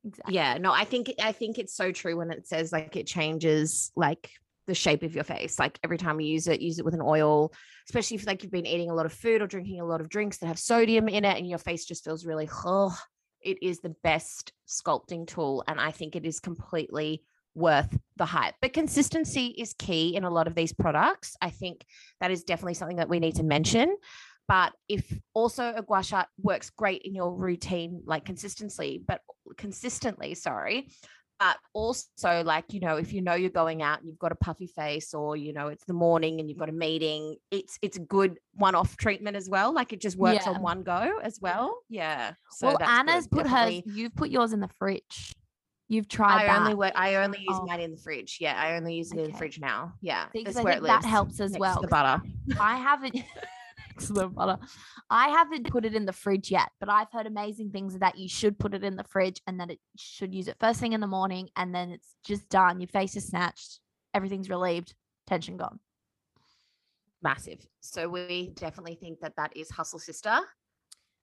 Exactly. 0.05 0.35
Yeah, 0.35 0.59
no, 0.59 0.73
I 0.73 0.85
think 0.85 1.13
I 1.21 1.33
think 1.33 1.59
it's 1.59 1.75
so 1.75 1.93
true 1.93 2.17
when 2.17 2.31
it 2.31 2.47
says 2.47 2.73
like 2.73 2.97
it 2.97 3.07
changes 3.07 3.91
like 3.97 4.31
the 4.67 4.75
shape 4.75 5.03
of 5.03 5.15
your 5.15 5.25
face. 5.25 5.59
Like 5.59 5.79
every 5.83 5.99
time 5.99 6.21
you 6.21 6.29
use 6.33 6.47
it, 6.47 6.61
use 6.61 6.79
it 6.79 6.85
with 6.85 6.95
an 6.95 7.03
oil, 7.03 7.53
especially 7.89 8.17
if 8.17 8.27
like 8.27 8.43
you've 8.43 8.53
been 8.53 8.67
eating 8.67 8.91
a 8.91 8.95
lot 8.95 9.07
of 9.07 9.13
food 9.13 9.43
or 9.43 9.47
drinking 9.47 9.81
a 9.81 9.85
lot 9.87 10.01
of 10.01 10.09
drinks 10.09 10.39
that 10.39 10.47
have 10.47 10.59
sodium 10.59 11.09
in 11.09 11.25
it 11.25 11.37
and 11.39 11.49
your 11.49 11.59
face 11.59 11.85
just 11.85 12.05
feels 12.05 12.27
really 12.27 12.49
oh, 12.65 12.97
it 13.41 13.59
is 13.63 13.81
the 13.81 13.95
best 14.03 14.53
sculpting 14.69 15.27
tool 15.27 15.65
and 15.67 15.81
I 15.81 15.91
think 15.91 16.15
it 16.15 16.25
is 16.25 16.41
completely 16.41 17.23
worth 17.55 17.99
the 18.17 18.27
hype. 18.27 18.55
But 18.61 18.73
consistency 18.73 19.47
is 19.59 19.75
key 19.75 20.15
in 20.15 20.25
a 20.25 20.31
lot 20.31 20.47
of 20.47 20.55
these 20.55 20.73
products. 20.73 21.37
I 21.41 21.51
think 21.51 21.85
that 22.21 22.31
is 22.31 22.45
definitely 22.45 22.75
something 22.75 22.99
that 22.99 23.09
we 23.09 23.19
need 23.21 23.37
to 23.37 23.43
mention. 23.43 23.97
But 24.47 24.73
if 24.89 25.05
also 25.35 25.75
a 25.77 25.83
gua 25.83 26.03
sha 26.03 26.25
works 26.39 26.71
great 26.71 27.03
in 27.03 27.15
your 27.15 27.35
routine, 27.35 28.03
like 28.07 28.25
consistently, 28.25 29.03
but 29.07 29.21
consistently, 29.59 30.35
sorry. 30.35 30.89
But 31.41 31.57
also, 31.73 32.43
like, 32.43 32.73
you 32.73 32.81
know, 32.81 32.97
if 32.97 33.13
you 33.13 33.23
know 33.23 33.35
you're 33.35 33.51
going 33.51 33.81
out 33.81 34.01
and 34.01 34.09
you've 34.09 34.19
got 34.19 34.33
a 34.33 34.35
puffy 34.35 34.67
face 34.67 35.15
or, 35.15 35.37
you 35.37 35.53
know, 35.53 35.69
it's 35.69 35.85
the 35.85 35.93
morning 35.93 36.41
and 36.41 36.49
you've 36.49 36.59
got 36.59 36.69
a 36.69 36.73
meeting, 36.73 37.37
it's 37.53 37.79
it's 37.81 37.97
a 37.97 38.01
good 38.01 38.41
one-off 38.55 38.97
treatment 38.97 39.37
as 39.37 39.49
well. 39.49 39.73
Like 39.73 39.93
it 39.93 40.01
just 40.01 40.17
works 40.17 40.47
Yeah. 40.47 40.55
on 40.55 40.63
one 40.63 40.83
go 40.83 41.19
as 41.23 41.39
well. 41.41 41.79
Yeah. 41.89 42.33
So 42.51 42.67
well, 42.69 42.83
Anna's 42.83 43.29
good, 43.29 43.37
put 43.37 43.45
definitely. 43.45 43.85
hers. 43.87 43.97
You've 43.97 44.15
put 44.17 44.31
yours 44.31 44.53
in 44.53 44.59
the 44.59 44.71
fridge. 44.81 45.37
You've 45.87 46.09
tried 46.09 46.43
I 46.43 46.47
that. 46.47 46.59
only 46.61 46.75
work, 46.75 46.93
I 46.97 47.15
only 47.15 47.39
use 47.39 47.57
Oh. 47.57 47.67
mine 47.67 47.81
in 47.83 47.93
the 47.93 47.97
fridge. 47.99 48.39
Yeah, 48.41 48.61
I 48.61 48.77
only 48.77 48.95
use 48.97 49.13
it 49.13 49.19
in 49.21 49.31
the 49.31 49.39
fridge 49.39 49.61
now. 49.61 49.93
Yeah, 50.01 50.27
See, 50.33 50.43
'cause 50.45 50.55
that's 50.55 50.59
I 50.59 50.65
where 50.65 50.73
think 50.75 50.85
it 50.85 50.89
that 50.89 51.05
helps 51.05 51.39
as 51.41 51.57
well, 51.57 51.81
the 51.81 51.87
butter. 51.87 52.21
I 52.61 52.77
haven't. 52.79 53.15
The 54.09 54.29
butter. 54.29 54.59
I 55.11 55.29
haven't 55.29 55.71
put 55.71 55.85
it 55.85 55.95
in 55.95 56.07
the 56.07 56.13
fridge 56.13 56.51
yet, 56.51 56.71
but 56.81 56.89
I've 56.89 57.11
heard 57.13 57.27
amazing 57.27 57.71
things 57.71 57.99
that 57.99 58.19
you 58.19 58.29
should 58.29 58.59
put 58.59 58.75
it 58.75 58.85
in 58.85 58.97
the 58.97 59.05
fridge 59.05 59.41
and 59.47 59.61
that 59.61 59.71
it 59.71 59.79
should 59.97 60.35
use 60.35 60.49
it 60.49 60.57
first 60.61 60.81
thing 60.81 60.93
in 60.93 61.01
the 61.01 61.07
morning, 61.07 61.49
and 61.57 61.75
then 61.75 61.91
it's 61.91 62.15
just 62.25 62.49
done. 62.49 62.81
Your 62.81 62.89
face 62.89 63.17
is 63.17 63.27
snatched, 63.27 63.81
everything's 64.15 64.51
relieved, 64.51 64.95
tension 65.27 65.57
gone. 65.57 65.81
Massive. 67.23 67.67
So 67.81 68.09
we 68.09 68.53
definitely 68.55 68.95
think 68.95 69.21
that 69.21 69.35
that 69.37 69.57
is 69.57 69.71
Hustle 69.71 69.99
Sister 69.99 70.39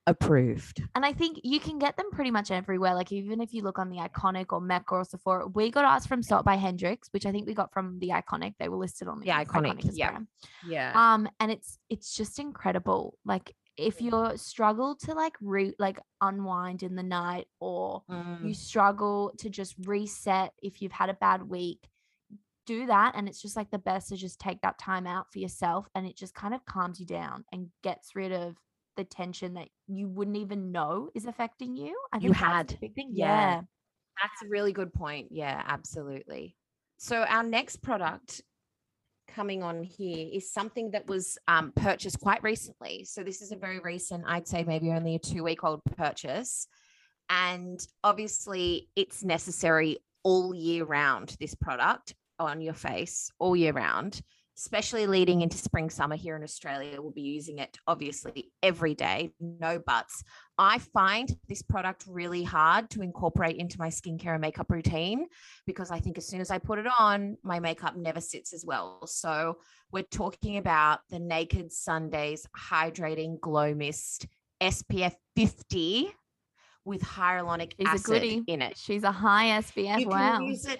approved. 0.07 0.81
And 0.95 1.05
I 1.05 1.13
think 1.13 1.39
you 1.43 1.59
can 1.59 1.79
get 1.79 1.97
them 1.97 2.11
pretty 2.11 2.31
much 2.31 2.51
everywhere. 2.51 2.93
Like 2.95 3.11
even 3.11 3.41
if 3.41 3.53
you 3.53 3.63
look 3.63 3.79
on 3.79 3.89
the 3.89 3.97
Iconic 3.97 4.47
or 4.51 4.61
Mecca 4.61 4.95
or 4.95 5.03
Sephora, 5.05 5.47
we 5.47 5.71
got 5.71 5.85
ours 5.85 6.05
from 6.05 6.21
Salt 6.23 6.45
by 6.45 6.55
Hendrix, 6.55 7.07
which 7.11 7.25
I 7.25 7.31
think 7.31 7.47
we 7.47 7.53
got 7.53 7.73
from 7.73 7.99
the 7.99 8.09
Iconic. 8.09 8.53
They 8.59 8.69
were 8.69 8.77
listed 8.77 9.07
on 9.07 9.19
the 9.19 9.25
Yeah, 9.27 9.43
Iconic, 9.43 9.79
yeah. 9.93 10.11
Instagram. 10.11 10.27
Yeah. 10.67 10.91
um 11.13 11.27
and 11.39 11.51
it's 11.51 11.79
it's 11.89 12.15
just 12.15 12.39
incredible 12.39 13.17
like 13.25 13.55
if 13.77 14.01
you 14.01 14.31
struggle 14.37 14.95
to 14.95 15.13
like 15.13 15.33
root 15.41 15.75
like 15.79 15.99
unwind 16.21 16.81
in 16.83 16.95
the 16.95 17.03
night 17.03 17.47
or 17.59 18.03
Mm. 18.09 18.47
you 18.47 18.53
struggle 18.53 19.33
to 19.39 19.49
just 19.49 19.75
reset 19.85 20.53
if 20.61 20.81
you've 20.81 20.91
had 20.93 21.09
a 21.09 21.13
bad 21.15 21.43
week 21.43 21.79
do 22.65 22.87
that 22.87 23.13
and 23.15 23.27
it's 23.27 23.41
just 23.41 23.55
like 23.55 23.69
the 23.71 23.77
best 23.77 24.09
to 24.09 24.15
just 24.15 24.39
take 24.39 24.59
that 24.61 24.79
time 24.79 25.05
out 25.05 25.31
for 25.31 25.39
yourself 25.39 25.87
and 25.93 26.07
it 26.07 26.15
just 26.17 26.33
kind 26.33 26.53
of 26.53 26.65
calms 26.65 26.99
you 26.99 27.05
down 27.05 27.43
and 27.51 27.67
gets 27.83 28.15
rid 28.15 28.31
of 28.31 28.55
the 28.95 29.03
tension 29.03 29.53
that 29.55 29.67
you 29.87 30.07
wouldn't 30.07 30.37
even 30.37 30.71
know 30.71 31.09
is 31.15 31.25
affecting 31.25 31.75
you 31.75 31.97
I 32.13 32.17
You 32.17 32.29
think 32.33 32.33
that's 32.33 32.41
the 32.41 32.45
had. 32.47 32.79
big 32.81 32.95
thing 32.95 33.09
Yeah. 33.11 33.25
yeah 33.27 33.61
That's 34.21 34.41
a 34.43 34.47
really 34.47 34.71
good 34.73 34.93
point. 34.93 35.27
Yeah, 35.31 35.61
absolutely. 35.67 36.55
So 36.97 37.23
our 37.23 37.43
next 37.43 37.77
product 37.81 38.41
coming 39.27 39.61
on 39.63 39.83
here 39.83 40.29
is 40.31 40.53
something 40.53 40.91
that 40.91 41.07
was 41.07 41.37
um, 41.47 41.73
purchased 41.75 42.19
quite 42.21 42.41
recently. 42.41 43.03
So 43.03 43.23
this 43.23 43.41
is 43.41 43.51
a 43.51 43.57
very 43.57 43.79
recent, 43.79 44.23
I'd 44.25 44.47
say 44.47 44.63
maybe 44.63 44.91
only 44.91 45.15
a 45.15 45.19
two 45.19 45.43
week 45.43 45.63
old 45.65 45.81
purchase. 45.97 46.67
And 47.29 47.85
obviously, 48.03 48.87
it's 48.95 49.23
necessary 49.23 49.97
all 50.23 50.55
year 50.55 50.85
round, 50.85 51.35
this 51.39 51.55
product 51.55 52.15
on 52.39 52.61
your 52.61 52.73
face 52.73 53.29
all 53.39 53.55
year 53.55 53.73
round, 53.73 54.21
especially 54.57 55.05
leading 55.07 55.41
into 55.41 55.57
spring, 55.57 55.89
summer 55.89 56.15
here 56.15 56.35
in 56.35 56.43
Australia. 56.43 57.01
We'll 57.01 57.11
be 57.11 57.21
using 57.21 57.59
it 57.59 57.77
obviously 57.87 58.51
every 58.63 58.95
day, 58.95 59.31
no 59.39 59.79
buts. 59.79 60.23
I 60.57 60.79
find 60.79 61.29
this 61.49 61.61
product 61.61 62.05
really 62.07 62.43
hard 62.43 62.89
to 62.91 63.01
incorporate 63.01 63.57
into 63.57 63.77
my 63.77 63.89
skincare 63.89 64.33
and 64.33 64.41
makeup 64.41 64.71
routine 64.71 65.25
because 65.65 65.91
I 65.91 65.99
think 65.99 66.17
as 66.17 66.27
soon 66.27 66.41
as 66.41 66.51
I 66.51 66.57
put 66.57 66.79
it 66.79 66.87
on, 66.99 67.37
my 67.43 67.59
makeup 67.59 67.97
never 67.97 68.21
sits 68.21 68.53
as 68.53 68.63
well. 68.65 69.05
So, 69.07 69.57
we're 69.91 70.03
talking 70.03 70.57
about 70.57 70.99
the 71.09 71.19
Naked 71.19 71.71
Sundays 71.71 72.45
Hydrating 72.57 73.39
Glow 73.39 73.73
Mist 73.73 74.27
SPF 74.61 75.13
50 75.35 76.11
with 76.83 77.01
hyaluronic 77.01 77.73
She's 77.77 77.87
acid 77.87 78.43
in 78.47 78.61
it. 78.61 78.77
she's 78.77 79.03
a 79.03 79.11
high 79.11 79.61
SPF 79.61 79.99
You 80.01 80.07
wow 80.07 80.39
use 80.39 80.65
it. 80.65 80.79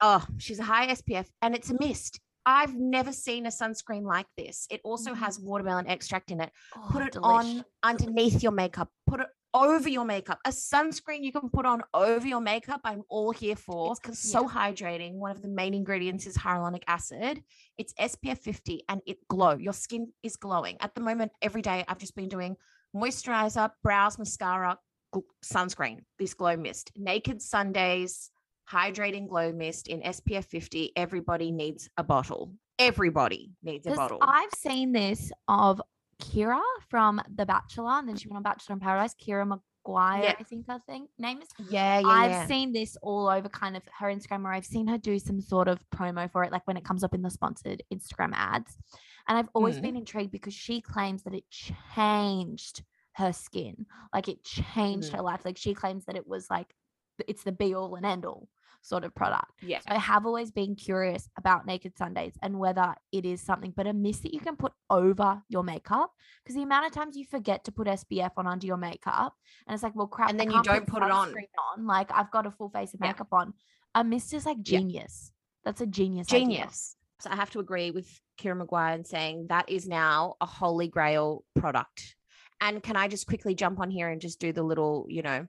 Oh, 0.00 0.24
she's 0.38 0.58
a 0.58 0.64
high 0.64 0.88
SPF 0.88 1.26
and 1.42 1.54
it's 1.54 1.70
a 1.70 1.76
mist. 1.80 2.20
I've 2.46 2.76
never 2.76 3.12
seen 3.12 3.44
a 3.46 3.50
sunscreen 3.50 4.04
like 4.04 4.28
this. 4.36 4.66
It 4.70 4.80
also 4.84 5.12
Mhm. 5.12 5.16
has 5.18 5.40
watermelon 5.40 5.88
extract 5.88 6.30
in 6.30 6.40
it. 6.40 6.52
Put 6.90 7.02
Oh, 7.02 7.06
it 7.06 7.12
delish. 7.14 7.22
on 7.24 7.64
underneath 7.82 8.42
your 8.42 8.52
makeup. 8.52 8.88
Put 9.06 9.20
it 9.20 9.26
over 9.52 9.88
your 9.88 10.04
makeup. 10.04 10.38
A 10.44 10.50
sunscreen 10.50 11.24
you 11.24 11.32
can 11.32 11.48
put 11.50 11.64
on 11.66 11.82
over 11.94 12.26
your 12.26 12.40
makeup 12.40 12.80
i'm 12.84 13.02
all 13.08 13.32
here 13.32 13.56
for. 13.56 13.94
It's 14.04 14.18
so 14.20 14.46
hydrating. 14.48 15.14
One 15.14 15.30
of 15.30 15.40
the 15.42 15.48
main 15.48 15.72
ingredients 15.74 16.26
is 16.26 16.36
hyaluronic 16.36 16.84
acid. 16.86 17.42
It's 17.78 17.92
spf 17.94 18.38
50 18.38 18.84
and 18.88 19.00
it 19.06 19.26
glow. 19.28 19.54
Your 19.56 19.72
skin 19.72 20.12
is 20.22 20.36
glowing. 20.36 20.76
At 20.80 20.94
the 20.94 21.00
moment 21.00 21.32
every 21.42 21.62
day 21.62 21.84
i've 21.88 21.98
just 21.98 22.14
been 22.14 22.28
doing 22.28 22.56
moisturizer 22.94 23.70
brows 23.82 24.18
mascara 24.18 24.78
sunscreen. 25.42 26.04
This 26.18 26.34
glow 26.34 26.56
mist. 26.56 26.92
Naked 26.94 27.40
sundays 27.40 28.30
hydrating 28.70 29.28
glow 29.28 29.52
mist 29.52 29.88
in 29.88 30.00
spf 30.02 30.44
50 30.44 30.92
everybody 30.96 31.50
needs 31.52 31.88
a 31.96 32.02
bottle 32.04 32.52
everybody 32.78 33.52
needs 33.62 33.86
a 33.86 33.94
bottle 33.94 34.18
I've 34.20 34.52
seen 34.54 34.92
this 34.92 35.30
of 35.48 35.80
Keira 36.22 36.60
from 36.88 37.20
The 37.34 37.44
Bachelor, 37.44 37.90
and 37.98 38.08
then 38.08 38.16
she 38.16 38.26
went 38.26 38.38
on 38.38 38.42
Bachelor 38.42 38.72
in 38.72 38.80
Paradise. 38.80 39.14
Keira 39.14 39.46
Maguire, 39.46 40.22
Yeah. 40.22 40.34
I 40.40 40.42
think 40.44 40.66
her 40.66 40.78
thing 40.78 41.08
name 41.18 41.42
is. 41.42 41.48
yeah 41.70 41.98
yeah 41.98 42.08
I've 42.08 42.30
yeah. 42.30 42.46
seen 42.46 42.72
this 42.72 42.96
all 43.02 43.28
over 43.28 43.50
kind 43.50 43.76
of 43.76 43.82
her 43.98 44.06
Instagram, 44.06 44.42
where 44.42 44.52
I've 44.54 44.64
seen 44.64 44.86
her 44.86 44.96
do 44.96 45.18
some 45.18 45.42
sort 45.42 45.68
of 45.68 45.78
promo 45.94 46.30
for 46.32 46.42
it, 46.42 46.52
like 46.52 46.66
when 46.66 46.78
it 46.78 46.84
comes 46.86 47.04
up 47.04 47.12
in 47.14 47.20
the 47.20 47.28
sponsored 47.30 47.82
Instagram 47.92 48.30
ads. 48.32 48.78
And 49.28 49.36
I've 49.36 49.50
always 49.54 49.76
Mm. 49.78 49.82
been 49.82 49.96
intrigued 49.96 50.32
because 50.32 50.54
she 50.54 50.80
claims 50.80 51.22
that 51.24 51.34
it 51.34 51.44
changed 51.50 52.82
her 53.16 53.32
skin, 53.32 53.86
like 54.14 54.28
it 54.28 54.42
changed 54.44 55.12
Mm. 55.12 55.16
her 55.16 55.22
life. 55.22 55.44
Like 55.44 55.56
she 55.58 55.74
claims 55.74 56.04
that 56.06 56.16
it 56.16 56.26
was 56.26 56.48
like 56.50 56.74
it's 57.28 57.44
the 57.44 57.52
be 57.52 57.74
all 57.74 57.94
and 57.96 58.04
end 58.06 58.24
all 58.26 58.48
sort 58.86 59.04
of 59.04 59.14
product. 59.14 59.50
yeah 59.62 59.80
So 59.80 59.86
I 59.94 59.98
have 59.98 60.26
always 60.26 60.50
been 60.50 60.76
curious 60.76 61.28
about 61.36 61.66
Naked 61.66 61.96
Sundays 61.98 62.34
and 62.42 62.58
whether 62.58 62.94
it 63.12 63.24
is 63.26 63.40
something, 63.40 63.72
but 63.76 63.86
a 63.86 63.92
mist 63.92 64.22
that 64.22 64.32
you 64.32 64.40
can 64.40 64.56
put 64.56 64.72
over 64.90 65.42
your 65.48 65.64
makeup 65.64 66.12
because 66.42 66.54
the 66.54 66.62
amount 66.62 66.86
of 66.86 66.92
times 66.92 67.16
you 67.16 67.24
forget 67.24 67.64
to 67.64 67.72
put 67.72 67.88
SPF 67.88 68.30
on 68.36 68.46
under 68.46 68.66
your 68.66 68.76
makeup, 68.76 69.34
and 69.66 69.74
it's 69.74 69.82
like, 69.82 69.96
well, 69.96 70.06
crap, 70.06 70.30
And 70.30 70.38
then 70.38 70.50
you 70.50 70.62
don't 70.62 70.86
put 70.86 71.02
it 71.02 71.10
on. 71.10 71.34
on. 71.72 71.86
Like 71.86 72.10
I've 72.12 72.30
got 72.30 72.46
a 72.46 72.50
full 72.50 72.70
face 72.70 72.94
of 72.94 73.00
Yeah. 73.00 73.08
makeup 73.08 73.28
on. 73.32 73.54
A 73.94 74.04
mist 74.04 74.32
is 74.32 74.46
like 74.46 74.58
Yeah. 74.58 74.78
genius. 74.78 75.32
That's 75.64 75.80
a 75.80 75.86
genius. 75.86 76.28
idea. 76.28 76.40
genius. 76.46 76.96
So 77.20 77.30
I 77.30 77.34
have 77.36 77.50
to 77.50 77.58
agree 77.60 77.90
with 77.90 78.08
Keira 78.38 78.56
Maguire 78.56 78.92
and 78.94 79.06
saying 79.06 79.46
that 79.48 79.68
is 79.68 79.88
now 79.88 80.34
a 80.40 80.46
holy 80.46 80.86
grail 80.86 81.44
product. 81.58 82.14
And 82.60 82.82
can 82.82 82.94
I 82.96 83.08
just 83.08 83.26
quickly 83.26 83.54
jump 83.54 83.80
on 83.80 83.90
here 83.90 84.08
and 84.08 84.20
just 84.20 84.38
do 84.38 84.52
the 84.52 84.62
little, 84.62 85.06
you 85.08 85.22
know, 85.22 85.46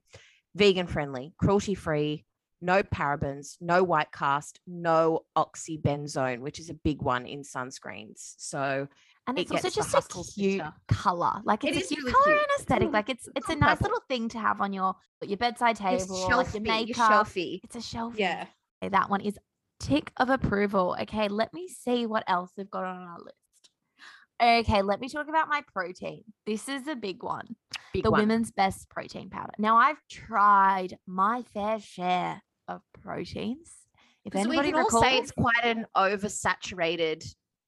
vegan 0.54 0.86
friendly, 0.86 1.34
cruelty 1.38 1.74
free, 1.74 2.24
no 2.60 2.82
parabens, 2.82 3.56
no 3.60 3.82
white 3.84 4.10
cast, 4.12 4.60
no 4.66 5.20
oxybenzone, 5.36 6.40
which 6.40 6.58
is 6.58 6.70
a 6.70 6.74
big 6.74 7.02
one 7.02 7.26
in 7.26 7.42
sunscreens. 7.42 8.34
So 8.38 8.88
And 9.26 9.38
it 9.38 9.42
it's 9.42 9.52
also 9.52 9.68
just 9.70 9.94
a 9.94 10.02
cute 10.34 10.60
sister. 10.60 10.72
color. 10.88 11.40
Like 11.44 11.64
It 11.64 11.76
it's 11.76 11.86
is 11.86 11.92
a 11.92 11.94
cute 11.94 12.04
really 12.06 12.12
color 12.12 12.24
cute. 12.36 12.42
and 12.42 12.60
aesthetic. 12.60 12.88
Mm, 12.88 12.92
Like 12.92 13.08
it's 13.10 13.28
it's 13.36 13.48
a 13.48 13.54
nice 13.56 13.78
purple. 13.78 13.84
little 13.84 14.02
thing 14.08 14.28
to 14.30 14.38
have 14.38 14.60
on 14.60 14.72
your 14.72 14.94
your 15.22 15.36
bedside 15.36 15.78
Your 15.80 15.98
table, 15.98 16.14
like 16.14 16.30
your 16.30 16.44
shelfie, 16.44 16.54
your 16.54 16.62
makeup. 16.62 17.10
shelfie. 17.12 17.60
It's 17.64 17.76
a 17.76 17.80
shelf. 17.82 18.14
Yeah. 18.16 18.46
Okay, 18.82 18.90
that 18.90 19.08
one 19.10 19.20
is 19.20 19.38
tick 19.80 20.12
of 20.16 20.28
approval. 20.30 20.96
Okay, 21.02 21.28
let 21.28 21.52
me 21.54 21.68
see 21.68 22.06
what 22.06 22.24
else 22.26 22.50
we've 22.56 22.70
got 22.70 22.84
on 22.84 22.96
our 22.96 23.18
list. 23.18 23.34
Okay, 24.40 24.82
let 24.82 25.00
me 25.00 25.08
talk 25.08 25.28
about 25.28 25.48
my 25.48 25.62
protein. 25.74 26.22
This 26.46 26.68
is 26.68 26.86
a 26.86 26.94
big 26.94 27.22
one. 27.24 27.56
Big 27.92 28.04
the 28.04 28.10
one. 28.10 28.20
women's 28.20 28.52
best 28.52 28.88
protein 28.88 29.30
powder. 29.30 29.52
Now 29.58 29.76
I've 29.76 30.00
tried 30.08 30.96
my 31.06 31.42
fair 31.54 31.80
share 31.80 32.40
of 32.68 32.82
proteins. 33.02 33.72
If 34.24 34.32
Because 34.32 34.46
we 34.46 34.56
anybody 34.58 34.72
can 34.72 34.80
all 34.80 34.84
recalls, 34.84 35.04
say 35.04 35.18
it's 35.18 35.32
quite 35.32 35.64
an 35.64 35.86
oversaturated 35.96 37.24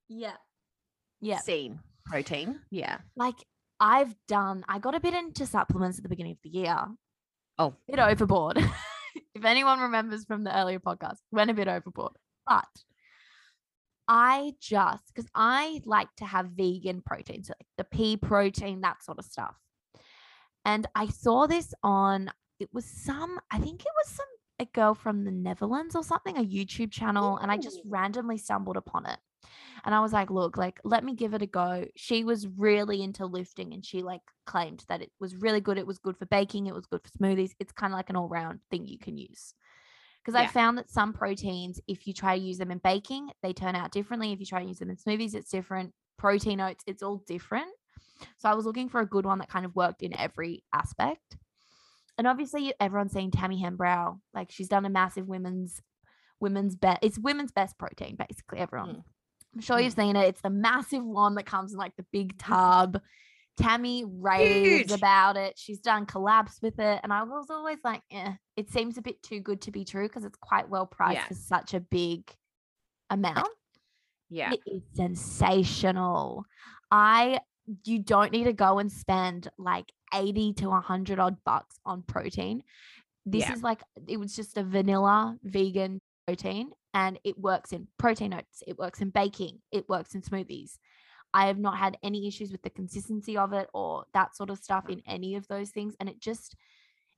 yeah, 0.09 0.33
yeah. 1.21 1.38
scene 1.38 1.80
protein. 2.04 2.61
Yeah. 2.71 2.99
Like 3.16 3.37
I've 3.80 4.14
done. 4.28 4.64
I 4.69 4.78
got 4.78 4.95
a 4.95 5.00
bit 5.00 5.14
into 5.14 5.47
supplements 5.47 5.99
at 5.99 6.02
the 6.02 6.09
beginning 6.09 6.33
of 6.33 6.38
the 6.42 6.50
year. 6.50 6.78
Oh. 7.59 7.75
bit 7.88 7.99
overboard. 7.99 8.59
if 9.35 9.45
anyone 9.45 9.80
remembers 9.80 10.25
from 10.25 10.45
the 10.45 10.57
earlier 10.57 10.78
podcast, 10.78 11.19
went 11.30 11.50
a 11.50 11.54
bit 11.54 11.69
overboard. 11.69 12.12
But 12.47 12.69
I 14.09 14.52
just 14.61 15.04
because 15.14 15.30
I 15.35 15.80
like 15.85 16.09
to 16.19 16.25
have 16.25 16.50
vegan 16.50 17.02
protein, 17.04 17.45
so 17.45 17.54
like 17.59 17.66
the 17.78 17.85
pea 17.97 18.16
protein, 18.16 18.80
that 18.80 19.02
sort 19.02 19.19
of 19.19 19.25
stuff. 19.25 19.57
And 20.64 20.87
I 20.95 21.09
saw 21.09 21.47
this 21.47 21.73
on 21.83 22.30
it 22.61 22.69
was 22.73 22.85
some, 22.85 23.40
I 23.50 23.59
think 23.59 23.80
it 23.80 23.92
was 24.04 24.14
some 24.14 24.26
a 24.61 24.67
girl 24.67 24.95
from 24.95 25.25
the 25.25 25.33
Netherlands 25.33 25.97
or 25.97 26.05
something, 26.05 26.37
a 26.37 26.45
YouTube 26.45 26.93
channel, 26.93 27.38
and 27.38 27.50
I 27.50 27.57
just 27.57 27.81
randomly 27.85 28.38
stumbled 28.38 28.76
upon 28.76 29.07
it. 29.07 29.19
And 29.85 29.95
I 29.95 30.00
was 30.00 30.12
like, 30.12 30.31
look, 30.31 30.59
like, 30.59 30.79
let 30.85 31.02
me 31.02 31.14
give 31.14 31.33
it 31.33 31.40
a 31.40 31.47
go. 31.47 31.87
She 31.97 32.23
was 32.23 32.47
really 32.47 33.02
into 33.02 33.25
lifting 33.25 33.73
and 33.73 33.85
she 33.85 34.02
like 34.02 34.21
claimed 34.45 34.85
that 34.88 35.00
it 35.00 35.11
was 35.19 35.35
really 35.37 35.62
good. 35.62 35.79
It 35.79 35.87
was 35.87 35.99
good 35.99 36.19
for 36.19 36.26
baking, 36.26 36.67
it 36.67 36.75
was 36.75 36.85
good 36.85 37.00
for 37.02 37.11
smoothies. 37.19 37.52
It's 37.59 37.73
kind 37.73 37.93
of 37.93 37.97
like 37.97 38.11
an 38.11 38.17
all 38.17 38.29
round 38.29 38.61
thing 38.71 38.87
you 38.87 38.99
can 38.99 39.17
use. 39.17 39.55
Because 40.23 40.35
I 40.38 40.47
found 40.47 40.76
that 40.76 40.90
some 40.90 41.14
proteins, 41.14 41.81
if 41.88 42.07
you 42.07 42.12
try 42.12 42.37
to 42.38 42.45
use 42.45 42.59
them 42.59 42.71
in 42.71 42.76
baking, 42.85 43.31
they 43.43 43.55
turn 43.55 43.75
out 43.75 43.90
differently. 43.90 44.33
If 44.33 44.40
you 44.40 44.45
try 44.45 44.61
to 44.61 44.69
use 44.69 44.79
them 44.79 44.90
in 44.90 44.97
smoothies, 44.97 45.35
it's 45.35 45.50
different. 45.50 45.95
Protein 46.19 46.61
oats, 46.61 46.85
it's 46.87 47.02
all 47.02 47.23
different. 47.26 47.71
So 48.37 48.50
I 48.50 48.55
was 48.55 48.67
looking 48.67 48.90
for 48.90 49.00
a 49.00 49.07
good 49.07 49.25
one 49.25 49.38
that 49.38 49.49
kind 49.49 49.64
of 49.64 49.75
worked 49.75 50.02
in 50.02 50.14
every 50.19 50.62
aspect. 50.75 51.38
And 52.19 52.26
obviously, 52.26 52.75
everyone's 52.81 53.12
saying 53.12 53.31
Tammy 53.33 53.62
Hembrow, 53.62 54.19
like 54.35 54.50
she's 54.50 54.69
done 54.69 54.85
a 54.85 54.90
massive 54.90 55.26
women's 55.26 55.81
women's 56.40 56.75
best. 56.76 56.99
It's 57.02 57.19
women's 57.19 57.52
best 57.52 57.79
protein, 57.79 58.17
basically. 58.17 58.59
Everyone, 58.61 58.88
Mm. 58.97 59.02
I'm 59.55 59.61
sure 59.61 59.81
you've 59.81 59.95
seen 59.95 60.14
it. 60.17 60.29
It's 60.29 60.40
the 60.43 60.49
massive 60.50 61.05
one 61.05 61.35
that 61.35 61.45
comes 61.47 61.73
in 61.73 61.79
like 61.79 61.97
the 61.97 62.07
big 62.12 62.38
tub. 62.38 63.00
Tammy 63.57 64.05
raves 64.07 64.90
Huge. 64.90 64.93
about 64.93 65.37
it. 65.37 65.59
She's 65.59 65.81
done 65.81 66.07
collabs 66.07 66.62
with 66.62 66.79
it, 66.79 67.00
and 67.02 67.12
I 67.12 67.25
was 67.25 67.50
always 67.50 67.79
like, 67.85 68.00
eh, 68.11 68.35
it 68.57 68.71
seems 68.71 68.97
a 68.97 69.02
bit 69.02 69.23
too 69.23 69.40
good 69.40 69.61
to 69.62 69.71
be 69.71 69.85
true 69.85 70.07
because 70.07 70.25
it's 70.25 70.38
quite 70.40 70.69
well 70.71 70.87
priced 70.87 71.14
Yeah. 71.17 71.26
for 71.26 71.35
such 71.35 71.75
a 71.75 71.81
big 71.81 72.31
amount. 73.11 73.49
Yeah. 74.31 74.52
It 74.52 74.61
is 74.67 74.83
sensational. 74.95 76.45
I 76.90 77.40
you 77.84 77.98
don't 77.98 78.32
need 78.32 78.44
to 78.44 78.52
go 78.52 78.78
and 78.78 78.90
spend 78.90 79.48
like 79.58 79.92
80 80.14 80.54
to 80.54 80.68
100 80.68 81.18
odd 81.18 81.36
bucks 81.44 81.76
on 81.84 82.02
protein. 82.02 82.62
This 83.26 83.42
Yeah. 83.42 83.52
is 83.52 83.62
like 83.62 83.82
it 84.08 84.16
was 84.18 84.34
just 84.34 84.56
a 84.56 84.64
vanilla 84.64 85.38
vegan 85.42 86.00
protein 86.26 86.72
and 86.94 87.18
it 87.24 87.38
works 87.38 87.72
in 87.72 87.86
protein 87.98 88.34
oats, 88.34 88.62
it 88.66 88.78
works 88.78 89.00
in 89.00 89.10
baking, 89.10 89.60
it 89.70 89.88
works 89.88 90.14
in 90.14 90.22
smoothies. 90.22 90.78
I 91.32 91.46
have 91.46 91.58
not 91.58 91.76
had 91.78 91.96
any 92.02 92.26
issues 92.26 92.50
with 92.50 92.62
the 92.62 92.70
consistency 92.70 93.36
of 93.36 93.52
it 93.52 93.68
or 93.72 94.04
that 94.14 94.34
sort 94.34 94.50
of 94.50 94.58
stuff 94.58 94.88
in 94.88 95.00
any 95.06 95.36
of 95.36 95.46
those 95.48 95.70
things 95.70 95.94
and 96.00 96.08
it 96.08 96.18
just 96.20 96.56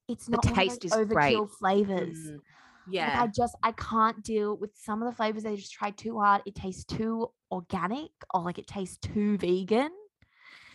it's 0.09 0.29
not 0.29 0.45
of 0.45 0.53
taste 0.53 0.85
is 0.85 0.93
great. 0.93 1.37
overkill 1.37 1.49
flavors. 1.51 2.19
Mm. 2.19 2.33
Like, 2.33 2.41
Yeah. 2.89 3.23
I 3.23 3.27
just 3.29 3.55
I 3.63 3.73
can't 3.73 4.23
deal 4.25 4.57
with 4.57 4.77
some 4.77 5.03
of 5.03 5.09
the 5.09 5.15
flavors. 5.17 5.45
They 5.45 5.55
just 5.57 5.73
try 5.73 5.93
too 5.93 6.19
hard. 6.19 6.43
It 6.45 6.57
tastes 6.57 6.85
too 6.85 7.31
organic, 7.51 8.11
or 8.35 8.43
like 8.43 8.59
it 8.59 8.67
tastes 8.67 8.99
too 8.99 9.39
vegan. 9.39 9.93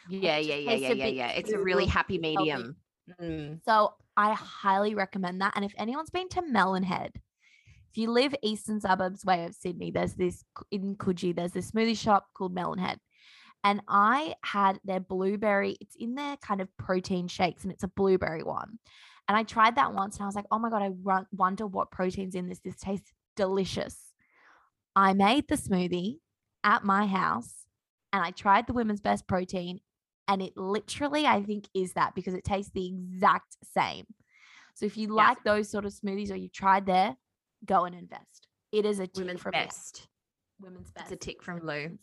Yeah, 0.10 0.38
yeah, 0.38 0.56
yeah, 0.56 0.74
yeah, 0.74 0.92
yeah, 0.94 1.06
yeah. 1.08 1.30
It's 1.30 1.52
a 1.52 1.60
really 1.60 1.86
happy 1.86 2.18
medium. 2.18 2.76
Mm. 3.22 3.60
So 3.66 3.94
I 4.16 4.34
highly 4.34 4.96
recommend 4.96 5.42
that. 5.42 5.54
And 5.56 5.64
if 5.64 5.74
anyone's 5.78 6.10
been 6.10 6.30
to 6.30 6.42
Melonhead, 6.42 7.12
if 7.90 7.98
you 7.98 8.12
live 8.12 8.36
eastern 8.42 8.82
suburbs 8.82 9.26
way 9.26 9.46
of 9.46 9.56
Sydney, 9.56 9.92
there's 9.92 10.14
this 10.14 10.44
in 10.72 10.96
Coogee, 10.96 11.36
there's 11.36 11.54
this 11.54 11.72
smoothie 11.72 11.98
shop 11.98 12.28
called 12.34 12.56
Melonhead. 12.56 12.98
And 13.64 13.82
I 13.88 14.36
had 14.44 14.80
their 14.86 15.00
blueberry, 15.00 15.78
it's 15.82 15.96
in 15.96 16.16
their 16.16 16.38
kind 16.38 16.62
of 16.62 16.70
protein 16.78 17.28
shakes, 17.28 17.64
and 17.64 17.72
it's 17.72 17.84
a 17.84 17.90
blueberry 17.90 18.44
one. 18.44 18.80
And 19.28 19.38
I 19.38 19.44
tried 19.44 19.76
that 19.76 19.94
once 19.94 20.16
and 20.16 20.24
I 20.24 20.26
was 20.28 20.36
like, 20.36 20.46
oh 20.52 20.60
my 20.60 20.70
God, 20.70 20.82
I 20.82 20.90
run, 21.04 21.26
wonder 21.32 21.68
what 21.68 21.92
protein's 21.92 22.36
in 22.36 22.48
this. 22.48 22.60
This 22.60 22.78
tastes 22.80 23.12
delicious. 23.36 24.14
I 24.96 25.14
made 25.14 25.48
the 25.48 25.58
smoothie 25.58 26.20
at 26.64 26.84
my 26.84 27.06
house 27.06 27.54
and 28.14 28.24
I 28.24 28.32
tried 28.32 28.68
the 28.68 28.74
women's 28.74 29.02
best 29.02 29.28
protein. 29.28 29.80
And 30.28 30.42
it 30.42 30.58
literally, 30.58 31.26
I 31.26 31.42
think, 31.44 31.68
is 31.74 31.94
that 31.94 32.14
because 32.16 32.34
it 32.34 32.44
tastes 32.44 32.72
the 32.74 32.88
exact 32.88 33.58
same. 33.64 34.06
So 34.76 34.86
if 34.86 34.98
you 34.98 35.08
Yeah. 35.08 35.14
like 35.14 35.44
those 35.44 35.70
sort 35.70 35.86
of 35.86 35.94
smoothies 35.94 36.32
or 36.32 36.36
you 36.36 36.50
tried 36.50 36.86
there, 36.86 37.16
go 37.66 37.86
and 37.86 37.96
invest. 37.96 38.48
It 38.72 38.86
is 38.86 39.00
a 39.00 39.08
tick 39.08 39.18
Women's 39.18 39.42
from 39.42 39.52
best. 39.52 40.08
Women's 40.60 40.92
best. 40.92 41.12
It's 41.12 41.24
a 41.24 41.26
tick 41.26 41.42
from 41.42 41.60
Lou. 41.60 41.98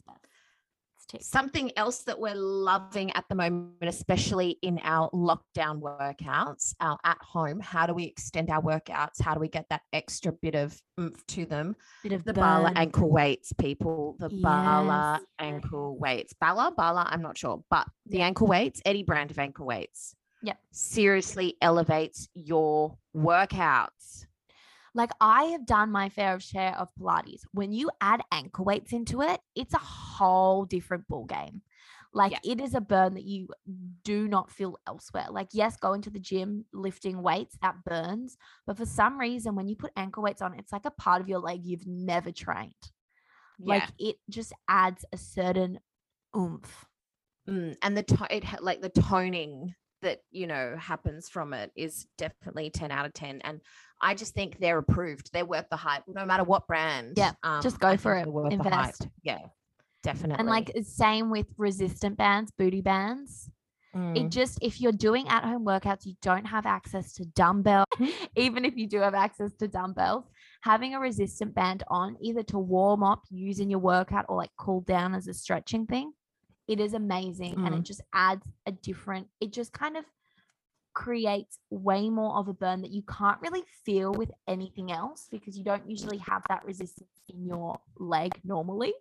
Women's 1.04 1.12
best. 1.12 1.20
It's 1.20 1.30
tick. 1.30 1.40
Something 1.40 1.72
else 1.76 2.02
that 2.02 2.18
we're 2.18 2.34
loving 2.34 3.10
at 3.12 3.24
the 3.28 3.34
moment, 3.34 3.74
especially 3.82 4.58
in 4.62 4.80
our 4.82 5.10
lockdown 5.10 5.80
workouts, 5.80 6.74
our 6.80 6.98
at 7.04 7.18
home, 7.20 7.60
how 7.60 7.86
do 7.86 7.94
we 7.94 8.04
extend 8.04 8.50
our 8.50 8.62
workouts? 8.62 9.20
How 9.20 9.34
do 9.34 9.40
we 9.40 9.48
get 9.48 9.66
that 9.70 9.82
extra 9.92 10.32
bit 10.32 10.54
of 10.54 10.80
oomph 11.00 11.24
to 11.28 11.46
them? 11.46 11.76
Bit 12.02 12.12
of 12.12 12.24
The 12.24 12.34
Bala 12.34 12.72
ankle 12.74 13.10
weights, 13.10 13.52
people. 13.52 14.16
The 14.18 14.28
Bala 14.28 15.20
ankle 15.38 15.96
weights. 15.98 16.32
Bala, 16.34 16.72
Bala, 16.76 17.06
I'm 17.08 17.22
not 17.22 17.38
sure, 17.38 17.62
but 17.70 17.86
the 18.06 18.20
ankle 18.20 18.46
weights, 18.46 18.80
any 18.84 19.02
brand 19.02 19.30
of 19.30 19.38
ankle 19.38 19.66
weights. 19.66 20.14
Yep. 20.42 20.58
Seriously 20.72 21.56
elevates 21.62 22.28
your 22.34 22.98
workouts. 23.16 24.26
Like 24.94 25.11
I 25.20 25.44
have 25.44 25.66
done 25.66 25.90
my 25.90 26.09
fair 26.09 26.38
share 26.40 26.76
of 26.78 26.88
Pilates. 26.98 27.42
When 27.52 27.72
you 27.72 27.90
add 28.00 28.22
ankle 28.33 28.64
weights 28.64 28.92
into 28.92 29.22
it, 29.22 29.40
it's 29.54 29.74
a 29.74 29.78
whole 29.78 30.64
different 30.64 31.07
ball 31.09 31.24
game. 31.24 31.62
Like 32.12 32.33
Yeah. 32.33 32.38
it 32.44 32.61
is 32.61 32.74
a 32.74 32.80
burn 32.80 33.14
that 33.14 33.24
you 33.24 33.48
do 34.04 34.28
not 34.28 34.50
feel 34.50 34.78
elsewhere. 34.87 35.26
Like 35.30 35.48
yes, 35.52 35.76
going 35.76 36.02
to 36.02 36.11
the 36.11 36.20
gym, 36.20 36.64
lifting 36.72 37.22
weights, 37.22 37.59
that 37.61 37.83
burns, 37.85 38.37
but 38.66 38.76
for 38.76 38.87
some 38.87 39.18
reason 39.18 39.57
when 39.57 39.66
you 39.66 39.74
put 39.74 39.92
ankle 39.96 40.22
weights 40.22 40.40
on, 40.42 40.54
it's 40.54 40.72
like 40.72 40.85
a 40.87 40.92
part 40.92 41.20
of 41.20 41.28
your 41.28 41.40
leg 41.40 41.64
you've 41.64 41.87
never 41.87 42.30
trained. 42.30 42.72
Yeah. 43.59 43.74
Like 43.74 43.88
it 43.98 44.16
just 44.30 44.52
adds 44.68 45.04
a 45.12 45.16
certain 45.18 45.80
oomph. 46.37 46.87
Mm, 47.48 47.76
and 47.83 47.96
the 47.96 48.02
to- 48.04 48.35
it 48.37 48.44
like 48.62 48.80
the 48.80 48.88
toning 48.90 49.74
that 50.04 50.20
you 50.30 50.46
know 50.46 50.76
happens 50.78 51.28
from 51.28 51.52
it 51.52 51.72
is 51.74 52.06
definitely 52.18 52.70
10 52.70 52.90
out 52.92 53.06
of 53.06 53.12
10 53.14 53.40
and 53.42 53.60
i 54.00 54.14
just 54.14 54.34
think 54.34 54.58
they're 54.60 54.78
approved 54.78 55.30
they're 55.32 55.44
worth 55.46 55.66
the 55.70 55.76
hype 55.76 56.04
no 56.06 56.24
matter 56.24 56.44
what 56.44 56.66
brand 56.68 57.14
Yeah, 57.16 57.32
um, 57.42 57.60
just 57.62 57.80
go 57.80 57.88
I 57.88 57.96
for 57.96 58.16
it, 58.16 58.24
they're 58.24 58.32
the 58.58 58.70
hype. 58.70 58.84
invest. 58.84 59.08
yeah 59.22 59.38
definitely 60.02 60.36
And 60.38 60.48
like 60.48 60.70
same 60.84 61.30
with 61.30 61.46
resistant 61.56 62.16
bands, 62.18 62.52
booty 62.56 62.80
bands. 62.82 63.50
it 63.94 64.24
Mm, 64.26 64.30
just 64.30 64.58
if 64.60 64.80
you're 64.80 64.92
doing 65.08 65.26
at 65.28 65.44
home 65.44 65.64
workouts 65.64 66.04
you 66.04 66.14
don't 66.20 66.44
have 66.44 66.66
access 66.66 67.12
to 67.14 67.24
dumbbells 67.24 67.86
even 68.36 68.64
if 68.64 68.76
you 68.76 68.86
do 68.86 68.98
have 69.00 69.14
access 69.14 69.52
to 69.60 69.68
dumbbells 69.68 70.24
having 70.62 70.94
a 70.94 71.00
resistant 71.00 71.54
band 71.54 71.82
on 71.88 72.16
either 72.20 72.42
to 72.42 72.58
warm 72.58 73.02
up 73.02 73.22
using 73.30 73.70
your 73.70 73.78
workout 73.78 74.26
or 74.28 74.36
like 74.36 74.50
cool 74.58 74.80
down 74.82 75.14
as 75.14 75.28
a 75.28 75.32
stretching 75.34 75.86
thing 75.86 76.12
it 76.66 76.81
is 76.81 76.94
amazing 76.94 77.55
and 77.59 77.74
it 77.74 77.81
mm. 77.81 77.85
just 77.85 78.00
adds 78.12 78.46
a 78.66 78.72
different 78.72 79.27
it 79.40 79.53
just 79.53 79.72
kind 79.72 79.96
of 79.96 80.05
creates 80.94 81.59
way 81.70 82.09
more 82.09 82.37
of 82.37 82.48
a 82.48 82.55
burn 82.55 82.81
that 82.81 82.92
you 82.92 83.03
can't 83.03 83.40
really 83.40 83.64
feel 83.85 84.12
with 84.12 84.31
anything 84.48 84.92
else 84.92 85.27
because 85.31 85.59
you 85.59 85.64
don't 85.64 85.88
usually 85.90 86.18
have 86.18 86.42
that 86.48 86.64
resistance 86.64 87.20
in 87.29 87.44
your 87.44 87.79
leg 87.98 88.33
normally. 88.44 88.94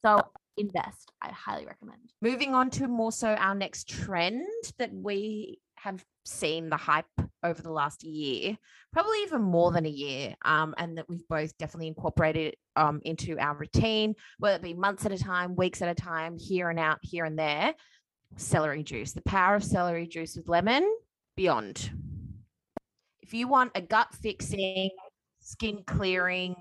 So 0.00 0.20
invest 0.56 1.10
i 1.22 1.30
highly 1.30 1.66
recommend. 1.66 2.12
Moving 2.20 2.54
on 2.54 2.70
to 2.70 2.88
more 2.88 3.12
so 3.12 3.28
our 3.28 3.54
next 3.54 3.88
trend 3.88 4.46
that 4.78 4.92
we 4.92 5.58
have 5.82 6.04
seen 6.24 6.68
the 6.68 6.76
hype 6.76 7.06
over 7.42 7.60
the 7.60 7.72
last 7.72 8.04
year 8.04 8.56
probably 8.92 9.18
even 9.22 9.42
more 9.42 9.72
than 9.72 9.84
a 9.84 9.90
year 9.90 10.34
um, 10.44 10.74
and 10.78 10.96
that 10.96 11.08
we've 11.08 11.26
both 11.28 11.56
definitely 11.58 11.88
incorporated 11.88 12.54
um, 12.76 13.00
into 13.04 13.36
our 13.38 13.56
routine 13.56 14.14
whether 14.38 14.56
it 14.56 14.62
be 14.62 14.74
months 14.74 15.04
at 15.04 15.12
a 15.12 15.18
time 15.18 15.56
weeks 15.56 15.82
at 15.82 15.88
a 15.88 15.94
time 15.94 16.38
here 16.38 16.70
and 16.70 16.78
out 16.78 16.98
here 17.02 17.24
and 17.24 17.38
there. 17.38 17.74
Celery 18.36 18.82
juice 18.82 19.12
the 19.12 19.22
power 19.22 19.56
of 19.56 19.64
celery 19.64 20.06
juice 20.06 20.36
with 20.36 20.48
lemon 20.48 20.88
beyond. 21.36 21.90
If 23.20 23.34
you 23.34 23.48
want 23.48 23.72
a 23.74 23.80
gut 23.80 24.08
fixing 24.22 24.90
skin 25.40 25.82
clearing 25.86 26.56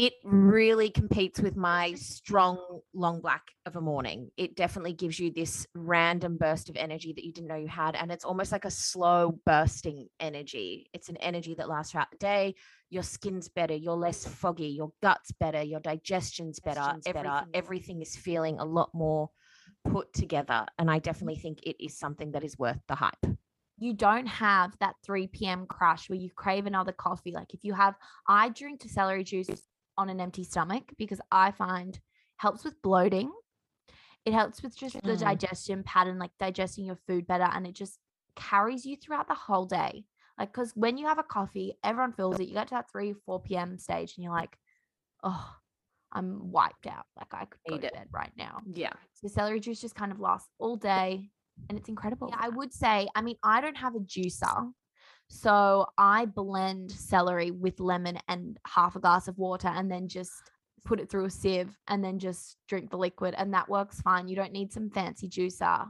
it 0.00 0.14
mm-hmm. 0.24 0.48
really 0.48 0.88
competes 0.88 1.42
with 1.42 1.56
my 1.56 1.92
strong 1.92 2.80
long 2.94 3.20
black 3.20 3.42
of 3.66 3.76
a 3.76 3.82
morning. 3.82 4.30
It 4.38 4.56
definitely 4.56 4.94
gives 4.94 5.20
you 5.20 5.30
this 5.30 5.66
random 5.74 6.38
burst 6.38 6.70
of 6.70 6.76
energy 6.76 7.12
that 7.12 7.22
you 7.22 7.34
didn't 7.34 7.48
know 7.48 7.56
you 7.56 7.68
had. 7.68 7.94
And 7.94 8.10
it's 8.10 8.24
almost 8.24 8.50
like 8.50 8.64
a 8.64 8.70
slow 8.70 9.38
bursting 9.44 10.08
energy. 10.18 10.88
It's 10.94 11.10
an 11.10 11.18
energy 11.18 11.54
that 11.54 11.68
lasts 11.68 11.92
throughout 11.92 12.10
the 12.10 12.16
day. 12.16 12.54
Your 12.88 13.02
skin's 13.02 13.50
better, 13.50 13.74
you're 13.74 13.92
less 13.94 14.26
foggy, 14.26 14.68
your 14.68 14.90
gut's 15.02 15.32
better, 15.32 15.62
your 15.62 15.80
digestion's 15.80 16.60
better, 16.60 16.80
Digestion's 16.80 17.04
better. 17.04 17.18
everything, 17.18 17.50
everything 17.52 18.02
is 18.02 18.16
feeling 18.16 18.58
a 18.58 18.64
lot 18.64 18.88
more 18.94 19.28
put 19.84 20.14
together. 20.14 20.64
And 20.78 20.90
I 20.90 20.98
definitely 20.98 21.34
mm-hmm. 21.34 21.42
think 21.42 21.62
it 21.64 21.84
is 21.84 21.98
something 21.98 22.32
that 22.32 22.42
is 22.42 22.58
worth 22.58 22.80
the 22.88 22.94
hype. 22.94 23.26
you 23.76 23.92
don't 23.92 24.26
have 24.26 24.72
that 24.80 24.94
3 25.04 25.26
p.m. 25.26 25.66
crash 25.66 26.08
where 26.08 26.18
you 26.18 26.30
crave 26.34 26.64
another 26.64 26.92
coffee. 26.92 27.32
Like 27.32 27.52
if 27.52 27.64
you 27.64 27.74
have, 27.74 27.94
I 28.26 28.48
drink 28.48 28.80
to 28.80 28.88
celery 28.88 29.24
juice 29.24 29.48
on 29.96 30.08
an 30.08 30.20
empty 30.20 30.44
stomach 30.44 30.92
because 30.98 31.20
I 31.30 31.50
find 31.50 31.98
helps 32.36 32.64
with 32.64 32.80
bloating. 32.82 33.32
It 34.24 34.32
helps 34.34 34.62
with 34.62 34.76
just 34.76 34.94
the 35.02 35.12
Mm. 35.12 35.20
digestion 35.20 35.82
pattern, 35.82 36.18
like 36.18 36.32
digesting 36.38 36.84
your 36.84 36.96
food 37.06 37.26
better, 37.26 37.48
and 37.52 37.66
it 37.66 37.72
just 37.74 37.98
carries 38.36 38.84
you 38.84 38.96
throughout 38.96 39.28
the 39.28 39.34
whole 39.34 39.66
day. 39.66 40.04
Like, 40.38 40.52
because 40.52 40.72
when 40.74 40.96
you 40.96 41.06
have 41.06 41.18
a 41.18 41.22
coffee, 41.22 41.78
everyone 41.84 42.12
feels 42.12 42.38
it. 42.40 42.48
You 42.48 42.54
get 42.54 42.68
to 42.68 42.74
that 42.74 42.90
3, 42.90 43.12
4 43.12 43.42
p.m. 43.42 43.78
stage 43.78 44.16
and 44.16 44.24
you're 44.24 44.32
like, 44.32 44.56
oh, 45.22 45.54
I'm 46.12 46.50
wiped 46.50 46.86
out. 46.86 47.04
Like 47.16 47.32
I 47.34 47.44
could 47.44 47.60
go 47.68 47.74
Eat 47.76 47.80
to 47.82 47.86
it. 47.88 47.92
bed 47.92 48.08
right 48.10 48.32
now. 48.36 48.60
Yeah. 48.66 48.92
So 49.14 49.28
celery 49.28 49.60
juice 49.60 49.80
just 49.80 49.94
kind 49.94 50.12
of 50.12 50.18
lasts 50.20 50.48
all 50.58 50.76
day 50.76 51.30
and 51.68 51.78
it's 51.78 51.88
incredible. 51.88 52.28
Yeah, 52.30 52.38
I 52.40 52.48
would 52.48 52.72
say, 52.72 53.06
I 53.14 53.20
mean, 53.20 53.36
I 53.42 53.60
don't 53.60 53.76
have 53.76 53.94
a 53.94 54.00
juicer. 54.00 54.72
So 55.32 55.86
I 55.96 56.26
blend 56.26 56.90
celery 56.90 57.52
with 57.52 57.78
lemon 57.78 58.18
and 58.28 58.58
half 58.66 58.96
a 58.96 59.00
glass 59.00 59.28
of 59.28 59.38
water 59.38 59.68
and 59.68 59.88
then 59.88 60.08
just 60.08 60.32
put 60.84 60.98
it 60.98 61.08
through 61.08 61.26
a 61.26 61.30
sieve 61.30 61.78
and 61.86 62.02
then 62.02 62.18
just 62.18 62.56
drink 62.66 62.90
the 62.90 62.96
liquid 62.98 63.34
and 63.38 63.54
that 63.54 63.68
works 63.68 64.00
fine. 64.00 64.26
You 64.26 64.34
don't 64.34 64.52
need 64.52 64.72
some 64.72 64.90
fancy 64.90 65.28
juicer 65.28 65.88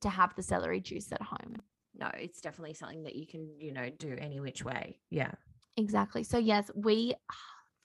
to 0.00 0.08
have 0.08 0.34
the 0.34 0.42
celery 0.42 0.80
juice 0.80 1.12
at 1.12 1.22
home. 1.22 1.56
No, 1.96 2.10
it's 2.14 2.40
definitely 2.40 2.74
something 2.74 3.04
that 3.04 3.14
you 3.14 3.28
can, 3.28 3.48
you 3.60 3.72
know, 3.72 3.90
do 3.96 4.16
any 4.18 4.40
which 4.40 4.64
way. 4.64 4.98
Yeah. 5.08 5.30
Exactly. 5.76 6.24
So 6.24 6.38
yes, 6.38 6.68
we 6.74 7.14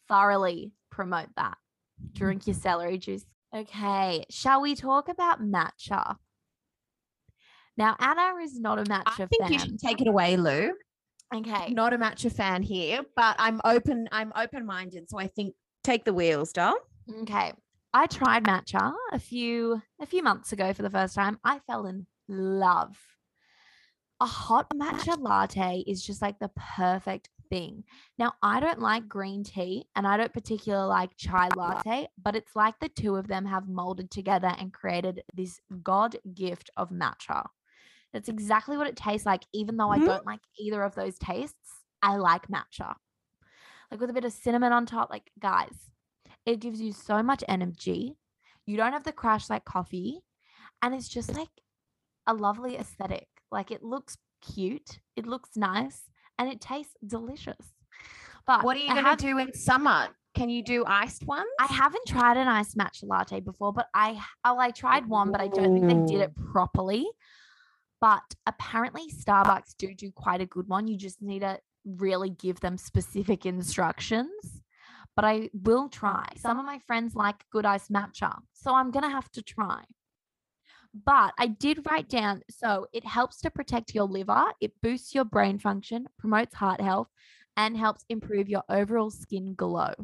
thoroughly 0.08 0.72
promote 0.90 1.30
that. 1.38 1.56
Mm. 2.04 2.14
Drink 2.14 2.48
your 2.48 2.56
celery 2.56 2.98
juice. 2.98 3.26
Okay, 3.56 4.26
shall 4.32 4.60
we 4.60 4.74
talk 4.74 5.08
about 5.08 5.40
matcha? 5.40 6.16
Now, 7.78 7.96
Anna 8.00 8.42
is 8.42 8.60
not 8.60 8.80
a 8.80 8.84
matcha 8.84 9.04
I 9.06 9.26
think 9.28 9.44
fan. 9.44 9.54
you 9.54 9.60
should 9.60 9.80
take 9.80 10.02
it 10.02 10.08
away, 10.08 10.36
Lou. 10.36 10.72
Okay. 11.34 11.72
Not 11.72 11.94
a 11.94 11.98
matcha 11.98 12.32
fan 12.32 12.64
here, 12.64 13.02
but 13.16 13.36
I'm 13.40 13.62
open. 13.64 14.08
I'm 14.12 14.32
open 14.36 14.66
minded, 14.66 15.10
so 15.10 15.18
I 15.18 15.28
think 15.28 15.56
take 15.84 16.06
the 16.06 16.14
wheels, 16.14 16.52
doll. 16.52 16.76
Okay. 17.22 17.54
I 17.94 18.08
tried 18.08 18.44
matcha 18.44 18.94
a 19.14 19.20
few 19.20 19.82
a 20.02 20.06
few 20.06 20.22
months 20.22 20.52
ago 20.52 20.74
for 20.74 20.82
the 20.82 20.90
first 20.90 21.16
time. 21.16 21.40
I 21.44 21.60
fell 21.60 21.86
in 21.86 22.08
love. 22.28 22.98
A 24.22 24.26
hot 24.26 24.70
matcha 24.76 25.18
latte 25.20 25.84
is 25.88 26.06
just 26.06 26.22
like 26.22 26.40
the 26.40 26.52
perfect 26.56 27.30
thing. 27.50 27.84
Now, 28.18 28.34
I 28.42 28.60
don't 28.60 28.80
like 28.80 29.08
green 29.08 29.44
tea 29.44 29.86
and 29.96 30.08
I 30.08 30.18
don't 30.18 30.34
particularly 30.34 30.88
like 30.88 31.12
chai 31.18 31.50
latte, 31.56 32.08
but 32.22 32.36
it's 32.36 32.56
like 32.56 32.76
the 32.80 32.90
two 32.90 33.16
of 33.16 33.28
them 33.28 33.46
have 33.46 33.68
molded 33.68 34.12
together 34.12 34.54
and 34.58 34.74
created 34.74 35.24
this 35.34 35.60
god 35.84 36.18
gift 36.34 36.70
of 36.78 36.90
matcha. 36.90 37.46
That's 38.16 38.30
exactly 38.30 38.78
what 38.78 38.88
it 38.88 38.96
tastes 38.96 39.26
like, 39.26 39.44
even 39.52 39.76
though 39.76 39.92
I 39.92 40.00
Mhm. 40.00 40.06
don't 40.06 40.26
like 40.26 40.40
either 40.58 40.82
of 40.84 40.96
those 40.96 41.20
tastes. 41.20 41.84
I 42.02 42.16
like 42.16 42.48
matcha. 42.48 42.96
Like 43.92 44.00
with 44.00 44.10
a 44.10 44.14
bit 44.14 44.24
of 44.24 44.32
cinnamon 44.32 44.72
on 44.72 44.86
top. 44.86 45.10
Like, 45.10 45.30
guys, 45.38 45.92
it 46.46 46.62
gives 46.62 46.80
you 46.80 46.94
so 46.94 47.22
much 47.22 47.44
energy. 47.50 48.18
You 48.66 48.78
don't 48.78 48.94
have 48.94 49.04
the 49.04 49.12
crash 49.12 49.50
like 49.50 49.66
coffee. 49.66 50.22
And 50.82 50.96
it's 50.96 51.10
just 51.10 51.36
like 51.36 51.50
a 52.26 52.34
lovely 52.34 52.78
aesthetic. 52.78 53.28
Like 53.52 53.70
it 53.70 53.84
looks 53.84 54.18
cute, 54.42 55.00
it 55.18 55.28
looks 55.28 55.58
nice, 55.58 56.10
and 56.40 56.48
it 56.50 56.62
tastes 56.62 56.96
delicious. 57.06 57.74
But 58.48 58.64
What 58.64 58.78
are 58.78 58.80
you 58.80 58.92
I 58.92 59.02
going 59.02 59.18
to 59.18 59.22
do 59.22 59.38
in 59.40 59.52
summer? 59.54 60.08
Can 60.36 60.50
you 60.50 60.64
do 60.64 60.86
iced 60.86 61.26
ones? 61.26 61.50
I 61.60 61.66
haven't 61.66 62.06
tried 62.08 62.38
an 62.38 62.48
iced 62.48 62.78
matcha 62.78 63.04
latte 63.04 63.42
before, 63.42 63.74
but 63.74 63.90
I 63.94 64.24
I 64.46 64.52
like 64.52 64.76
tried 64.76 65.06
one, 65.08 65.32
but 65.32 65.42
I 65.42 65.50
don't 65.50 65.74
think 65.74 65.88
they 65.88 66.14
did 66.14 66.22
it 66.22 66.34
properly. 66.54 67.06
But 68.06 68.36
apparently 68.46 69.10
Starbucks 69.10 69.78
do 69.80 69.96
do 69.96 70.12
quite 70.12 70.40
a 70.40 70.46
good 70.46 70.68
one. 70.68 70.88
You 70.88 70.96
just 70.96 71.24
need 71.24 71.40
to 71.40 71.60
really 71.84 72.30
give 72.30 72.60
them 72.60 72.78
specific 72.78 73.48
instructions. 73.48 74.62
But 75.16 75.26
I 75.26 75.50
will 75.54 75.90
try. 75.90 76.28
Some 76.38 76.60
of 76.60 76.68
my 76.68 76.78
friends 76.78 77.16
like 77.16 77.50
good 77.52 77.66
ice 77.66 77.88
matcha, 77.88 78.38
so 78.54 78.76
I'm 78.76 78.92
gonna 78.92 79.10
have 79.10 79.32
to 79.32 79.42
try. 79.42 79.86
But 80.94 81.34
I 81.40 81.48
did 81.48 81.84
write 81.90 82.08
down 82.08 82.44
so 82.48 82.86
it 82.94 83.08
helps 83.08 83.42
to 83.42 83.50
protect 83.50 83.96
your 83.96 84.06
liver, 84.06 84.54
it 84.62 84.80
boosts 84.84 85.16
your 85.16 85.26
brain 85.26 85.58
function, 85.58 86.08
promotes 86.20 86.54
heart 86.54 86.82
health, 86.82 87.08
and 87.58 87.76
helps 87.76 88.06
improve 88.08 88.48
your 88.48 88.66
overall 88.70 89.10
skin 89.10 89.56
glow. 89.56 89.96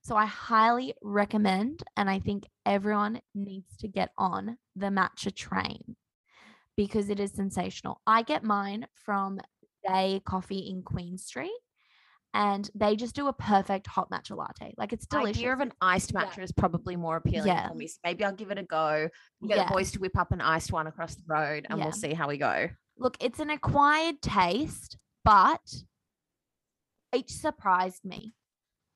So 0.00 0.16
I 0.16 0.24
highly 0.24 0.94
recommend, 1.02 1.82
and 1.98 2.08
I 2.08 2.18
think 2.18 2.46
everyone 2.64 3.20
needs 3.34 3.76
to 3.80 3.88
get 3.88 4.08
on 4.16 4.56
the 4.74 4.86
matcha 4.86 5.34
train 5.34 5.96
because 6.84 7.10
it 7.10 7.20
is 7.20 7.30
sensational. 7.32 8.00
I 8.06 8.22
get 8.22 8.42
mine 8.42 8.86
from 8.94 9.38
Day 9.86 10.22
Coffee 10.24 10.70
in 10.70 10.82
Queen 10.82 11.18
Street, 11.18 11.52
and 12.32 12.70
they 12.74 12.96
just 12.96 13.14
do 13.14 13.26
a 13.28 13.34
perfect 13.34 13.86
hot 13.86 14.08
matcha 14.10 14.34
latte. 14.34 14.72
Like 14.78 14.94
it's 14.94 15.04
The 15.06 15.18
delicious. 15.18 15.36
idea 15.38 15.52
of 15.52 15.60
an 15.60 15.72
iced 15.82 16.12
Yeah. 16.14 16.24
matcha 16.24 16.42
is 16.42 16.52
probably 16.52 16.96
more 16.96 17.16
appealing 17.16 17.48
Yeah. 17.48 17.68
for 17.68 17.74
me. 17.74 17.86
So 17.86 17.98
maybe 18.02 18.24
I'll 18.24 18.32
give 18.34 18.50
it 18.50 18.56
a 18.58 18.62
go. 18.62 19.08
We'll 19.40 19.48
get 19.48 19.58
Yeah. 19.58 19.66
the 19.66 19.72
boys 19.74 19.90
to 19.92 19.98
whip 20.00 20.16
up 20.16 20.32
an 20.32 20.40
iced 20.40 20.72
one 20.72 20.86
across 20.86 21.16
the 21.16 21.24
road, 21.26 21.66
and 21.68 21.78
Yeah. 21.78 21.84
we'll 21.84 21.92
see 21.92 22.14
how 22.14 22.28
we 22.28 22.38
go. 22.38 22.70
Look, 22.96 23.18
it's 23.20 23.40
an 23.40 23.50
acquired 23.50 24.22
taste, 24.22 24.96
but 25.22 25.60
each 27.14 27.30
surprised 27.32 28.04
me. 28.06 28.34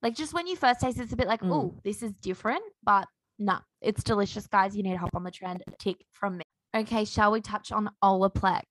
Like 0.01 0.15
just 0.15 0.33
when 0.33 0.47
you 0.47 0.57
first 0.57 0.81
taste, 0.81 0.99
it, 0.99 1.03
it's 1.03 1.13
a 1.13 1.17
bit 1.17 1.29
like, 1.29 1.43
Mm. 1.43 1.53
oh, 1.53 1.81
this 1.85 2.03
is 2.03 2.13
different, 2.15 2.63
but 2.83 3.09
no, 3.39 3.59
it's 3.83 4.03
delicious, 4.05 4.47
guys. 4.47 4.75
You 4.75 4.83
need 4.83 4.93
to 4.93 4.99
hop 4.99 5.15
on 5.15 5.25
the 5.25 5.31
trend. 5.31 5.63
Tick 5.79 6.03
from 6.13 6.39
me. 6.39 6.45
Okay, 6.75 7.05
shall 7.05 7.31
we 7.31 7.41
touch 7.41 7.71
on 7.71 7.89
Olaplex? 8.03 8.65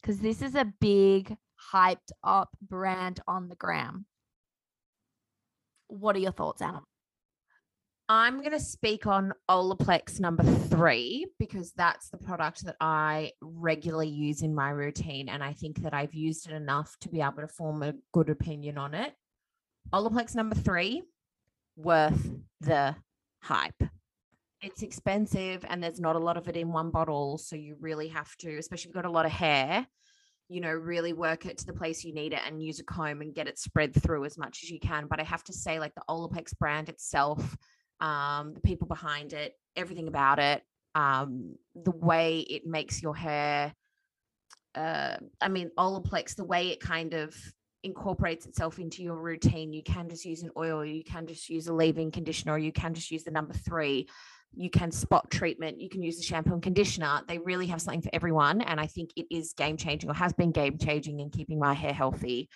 Because 0.00 0.20
this 0.20 0.42
is 0.42 0.54
a 0.54 0.72
big, 0.80 1.36
hyped 1.72 2.12
up 2.22 2.50
brand 2.62 3.18
on 3.26 3.48
the 3.48 3.56
gram. 3.56 4.06
What 5.88 6.14
are 6.14 6.20
your 6.20 6.30
thoughts, 6.30 6.62
Anna? 6.62 6.82
I'm 8.08 8.38
going 8.38 8.52
to 8.52 8.60
speak 8.60 9.08
on 9.08 9.32
Olaplex 9.50 10.20
number 10.20 10.44
three 10.44 11.26
because 11.40 11.72
that's 11.72 12.10
the 12.10 12.18
product 12.18 12.64
that 12.64 12.76
I 12.80 13.32
regularly 13.42 14.08
use 14.08 14.42
in 14.42 14.54
my 14.54 14.70
routine. 14.70 15.28
And 15.28 15.42
I 15.42 15.52
think 15.52 15.82
that 15.82 15.92
I've 15.92 16.14
used 16.14 16.48
it 16.48 16.54
enough 16.54 16.96
to 17.00 17.08
be 17.08 17.20
able 17.20 17.40
to 17.40 17.48
form 17.48 17.82
a 17.82 17.94
good 18.12 18.30
opinion 18.30 18.78
on 18.78 18.94
it. 18.94 19.12
Olaplex 19.92 20.36
number 20.36 20.54
three, 20.54 21.02
worth 21.76 22.30
the 22.60 22.94
hype. 23.42 23.82
It's 24.60 24.82
expensive 24.82 25.64
and 25.68 25.82
there's 25.82 26.00
not 26.00 26.16
a 26.16 26.20
lot 26.20 26.36
of 26.36 26.48
it 26.48 26.56
in 26.56 26.72
one 26.72 26.90
bottle. 26.90 27.38
So 27.38 27.54
you 27.54 27.76
really 27.80 28.08
have 28.08 28.34
to, 28.38 28.58
especially 28.58 28.90
if 28.90 28.94
you've 28.94 29.02
got 29.02 29.08
a 29.08 29.12
lot 29.12 29.26
of 29.26 29.32
hair, 29.32 29.86
you 30.48 30.60
know, 30.60 30.72
really 30.72 31.12
work 31.12 31.46
it 31.46 31.58
to 31.58 31.66
the 31.66 31.72
place 31.72 32.04
you 32.04 32.12
need 32.12 32.32
it 32.32 32.40
and 32.46 32.62
use 32.62 32.80
a 32.80 32.84
comb 32.84 33.20
and 33.20 33.34
get 33.34 33.46
it 33.46 33.58
spread 33.58 33.94
through 33.94 34.24
as 34.24 34.36
much 34.36 34.60
as 34.62 34.70
you 34.70 34.80
can. 34.80 35.06
But 35.06 35.20
I 35.20 35.24
have 35.24 35.44
to 35.44 35.52
say, 35.52 35.78
like 35.78 35.94
the 35.94 36.02
Olaplex 36.08 36.58
brand 36.58 36.88
itself, 36.88 37.56
um, 38.00 38.54
the 38.54 38.60
people 38.60 38.88
behind 38.88 39.32
it, 39.32 39.52
everything 39.76 40.08
about 40.08 40.38
it, 40.38 40.62
um, 40.94 41.54
the 41.74 41.92
way 41.92 42.40
it 42.40 42.66
makes 42.66 43.02
your 43.02 43.14
hair. 43.14 43.74
Uh, 44.74 45.16
I 45.40 45.48
mean, 45.48 45.70
Olaplex, 45.78 46.34
the 46.34 46.44
way 46.44 46.68
it 46.68 46.80
kind 46.80 47.14
of 47.14 47.36
incorporates 47.84 48.46
itself 48.46 48.78
into 48.78 49.02
your 49.02 49.16
routine. 49.16 49.72
You 49.72 49.82
can 49.82 50.08
just 50.08 50.24
use 50.24 50.42
an 50.42 50.50
oil, 50.56 50.84
you 50.84 51.04
can 51.04 51.26
just 51.26 51.48
use 51.48 51.68
a 51.68 51.74
leave-in 51.74 52.10
conditioner, 52.10 52.58
you 52.58 52.72
can 52.72 52.94
just 52.94 53.10
use 53.10 53.24
the 53.24 53.30
number 53.30 53.54
three. 53.54 54.08
You 54.54 54.70
can 54.70 54.90
spot 54.90 55.30
treatment, 55.30 55.80
you 55.80 55.88
can 55.88 56.02
use 56.02 56.16
the 56.16 56.22
shampoo 56.22 56.52
and 56.52 56.62
conditioner. 56.62 57.22
They 57.28 57.38
really 57.38 57.66
have 57.68 57.80
something 57.80 58.02
for 58.02 58.10
everyone. 58.12 58.60
And 58.62 58.80
I 58.80 58.86
think 58.86 59.10
it 59.16 59.26
is 59.30 59.52
game 59.52 59.76
changing 59.76 60.10
or 60.10 60.14
has 60.14 60.32
been 60.32 60.50
game 60.50 60.78
changing 60.78 61.20
in 61.20 61.30
keeping 61.30 61.58
my 61.58 61.74
hair 61.74 61.92
healthy. 61.92 62.48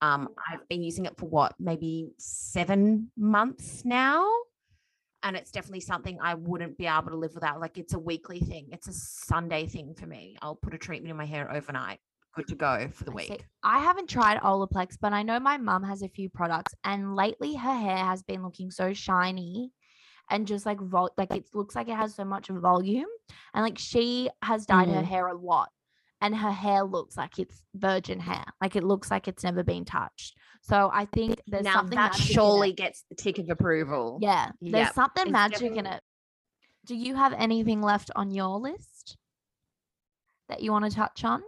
Um, 0.00 0.28
I've 0.50 0.66
been 0.68 0.82
using 0.82 1.04
it 1.04 1.18
for 1.18 1.28
what, 1.28 1.54
maybe 1.58 2.08
seven 2.18 3.10
months 3.16 3.84
now 3.84 4.26
and 5.22 5.36
it's 5.36 5.50
definitely 5.50 5.80
something 5.80 6.18
I 6.20 6.34
wouldn't 6.34 6.78
be 6.78 6.86
able 6.86 7.10
to 7.10 7.16
live 7.16 7.34
without. 7.34 7.60
Like 7.60 7.78
it's 7.78 7.94
a 7.94 7.98
weekly 7.98 8.40
thing. 8.40 8.68
It's 8.72 8.88
a 8.88 8.92
Sunday 8.92 9.66
thing 9.66 9.94
for 9.94 10.06
me. 10.06 10.36
I'll 10.42 10.56
put 10.56 10.74
a 10.74 10.78
treatment 10.78 11.10
in 11.10 11.16
my 11.16 11.26
hair 11.26 11.50
overnight. 11.52 11.98
Good 12.34 12.46
to 12.48 12.54
go 12.54 12.88
for 12.92 13.04
the 13.04 13.10
week. 13.10 13.44
I 13.62 13.80
haven't 13.80 14.08
tried 14.08 14.40
Olaplex, 14.40 14.96
but 15.00 15.12
I 15.12 15.22
know 15.22 15.40
my 15.40 15.56
mum 15.56 15.82
has 15.82 16.02
a 16.02 16.08
few 16.08 16.28
products, 16.30 16.72
and 16.84 17.16
lately 17.16 17.56
her 17.56 17.74
hair 17.74 17.96
has 17.96 18.22
been 18.22 18.42
looking 18.42 18.70
so 18.70 18.92
shiny 18.92 19.72
and 20.30 20.46
just 20.46 20.64
like 20.66 20.80
vol- 20.80 21.12
like 21.16 21.30
it 21.34 21.46
looks 21.52 21.74
like 21.74 21.88
it 21.88 21.96
has 21.96 22.14
so 22.14 22.24
much 22.24 22.48
volume, 22.48 23.08
and 23.54 23.62
like 23.64 23.78
she 23.78 24.30
has 24.42 24.66
dyed 24.66 24.88
her 24.88 25.02
Mm. 25.02 25.04
hair 25.04 25.26
a 25.28 25.36
lot, 25.36 25.70
and 26.20 26.34
her 26.36 26.50
hair 26.52 26.82
looks 26.84 27.16
like 27.16 27.38
it's 27.38 27.62
virgin 27.74 28.20
hair, 28.20 28.44
like 28.60 28.76
it 28.76 28.84
looks 28.84 29.10
like 29.10 29.28
it's 29.28 29.44
never 29.44 29.62
been 29.62 29.84
touched. 29.84 30.36
So 30.62 30.90
I 30.92 31.06
think 31.06 31.40
there's 31.46 31.64
now 31.64 31.72
something 31.74 31.96
that 31.96 32.12
magic 32.12 32.26
in 32.26 32.30
it. 32.30 32.34
surely 32.34 32.72
gets 32.72 33.04
the 33.08 33.14
tick 33.16 33.38
of 33.38 33.48
approval. 33.50 34.18
yeah, 34.20 34.50
there's 34.60 34.86
Yep, 34.86 34.94
something 34.94 35.22
it's 35.24 35.32
magic 35.32 35.72
in 35.76 35.86
it. 35.86 36.02
Do 36.86 36.94
you 36.94 37.14
have 37.16 37.32
anything 37.34 37.82
left 37.82 38.10
on 38.16 38.30
your 38.30 38.58
list 38.58 39.16
that 40.48 40.62
you 40.62 40.72
want 40.72 40.84
to 40.84 40.90
touch 40.90 41.24
on? 41.24 41.42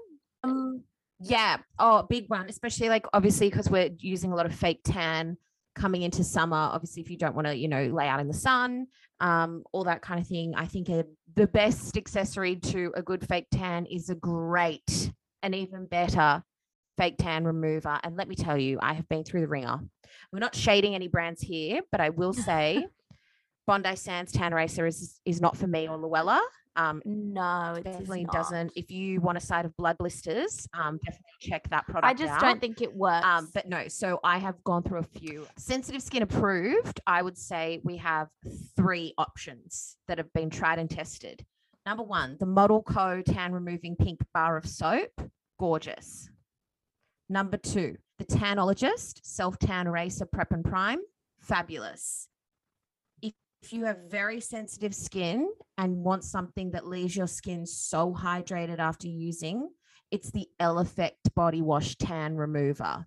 Um, 0.44 0.84
yeah. 1.20 1.58
Oh, 1.78 2.02
big 2.02 2.28
one, 2.28 2.48
especially 2.48 2.88
like 2.88 3.06
obviously 3.12 3.48
because 3.48 3.70
we're 3.70 3.90
using 3.98 4.32
a 4.32 4.34
lot 4.36 4.46
of 4.46 4.54
fake 4.54 4.80
tan 4.84 5.36
coming 5.74 6.02
into 6.02 6.24
summer. 6.24 6.56
Obviously, 6.56 7.02
if 7.02 7.10
you 7.10 7.16
don't 7.16 7.34
want 7.34 7.46
to, 7.46 7.56
you 7.56 7.68
know, 7.68 7.84
lay 7.84 8.08
out 8.08 8.20
in 8.20 8.28
the 8.28 8.34
sun, 8.34 8.86
um, 9.20 9.62
all 9.72 9.84
that 9.84 10.02
kind 10.02 10.20
of 10.20 10.26
thing. 10.26 10.54
I 10.56 10.66
think 10.66 10.88
a, 10.88 11.04
the 11.34 11.46
best 11.46 11.96
accessory 11.96 12.56
to 12.56 12.92
a 12.96 13.02
good 13.02 13.26
fake 13.26 13.46
tan 13.50 13.86
is 13.86 14.10
a 14.10 14.14
great 14.14 15.12
and 15.42 15.54
even 15.54 15.86
better 15.86 16.42
fake 16.98 17.16
tan 17.18 17.44
remover. 17.44 17.98
And 18.02 18.16
let 18.16 18.28
me 18.28 18.34
tell 18.34 18.58
you, 18.58 18.78
I 18.82 18.94
have 18.94 19.08
been 19.08 19.24
through 19.24 19.40
the 19.42 19.48
ringer. 19.48 19.78
We're 20.32 20.38
not 20.38 20.54
shading 20.54 20.94
any 20.94 21.08
brands 21.08 21.40
here, 21.40 21.80
but 21.90 22.00
I 22.00 22.10
will 22.10 22.32
say 22.32 22.86
Bondi 23.66 23.96
Sands 23.96 24.32
Tan 24.32 24.52
Eraser 24.52 24.86
is 24.86 25.20
is 25.24 25.40
not 25.40 25.56
for 25.56 25.66
me 25.66 25.88
or 25.88 25.96
Luella. 25.96 26.42
Um, 26.76 27.02
No, 27.04 27.74
it 27.76 27.84
definitely 27.84 28.26
doesn't. 28.32 28.72
If 28.76 28.90
you 28.90 29.20
want 29.20 29.36
a 29.38 29.40
side 29.40 29.64
of 29.66 29.76
blood 29.76 29.98
blisters, 29.98 30.66
um, 30.72 30.98
definitely 31.04 31.24
check 31.40 31.68
that 31.70 31.86
product 31.86 32.06
I 32.06 32.14
just 32.14 32.32
out. 32.32 32.40
don't 32.40 32.60
think 32.60 32.80
it 32.80 32.94
works. 32.94 33.26
Um, 33.26 33.48
but 33.52 33.68
no, 33.68 33.88
so 33.88 34.20
I 34.24 34.38
have 34.38 34.62
gone 34.64 34.82
through 34.82 35.00
a 35.00 35.02
few. 35.18 35.46
Sensitive 35.58 36.02
skin 36.02 36.22
approved, 36.22 37.00
I 37.06 37.20
would 37.22 37.36
say 37.36 37.80
we 37.84 37.98
have 37.98 38.28
three 38.76 39.12
options 39.18 39.96
that 40.08 40.18
have 40.18 40.32
been 40.32 40.48
tried 40.50 40.78
and 40.78 40.88
tested. 40.88 41.44
Number 41.84 42.04
one, 42.04 42.36
the 42.40 42.46
Model 42.46 42.82
Co 42.82 43.22
tan 43.22 43.52
removing 43.52 43.96
pink 43.96 44.20
bar 44.32 44.56
of 44.56 44.64
soap, 44.66 45.10
gorgeous. 45.58 46.30
Number 47.28 47.56
two, 47.56 47.96
the 48.18 48.24
Tanologist 48.24 49.20
self 49.24 49.58
tan 49.58 49.86
eraser 49.88 50.26
prep 50.26 50.52
and 50.52 50.64
prime, 50.64 51.00
fabulous. 51.40 52.28
If 53.62 53.72
you 53.72 53.84
have 53.84 54.10
very 54.10 54.40
sensitive 54.40 54.92
skin 54.92 55.48
and 55.78 55.98
want 55.98 56.24
something 56.24 56.72
that 56.72 56.88
leaves 56.88 57.16
your 57.16 57.28
skin 57.28 57.64
so 57.64 58.12
hydrated 58.12 58.80
after 58.80 59.06
using, 59.06 59.70
it's 60.10 60.32
the 60.32 60.48
L 60.58 60.80
Effect 60.80 61.32
Body 61.36 61.62
Wash 61.62 61.94
Tan 61.94 62.36
Remover. 62.36 63.06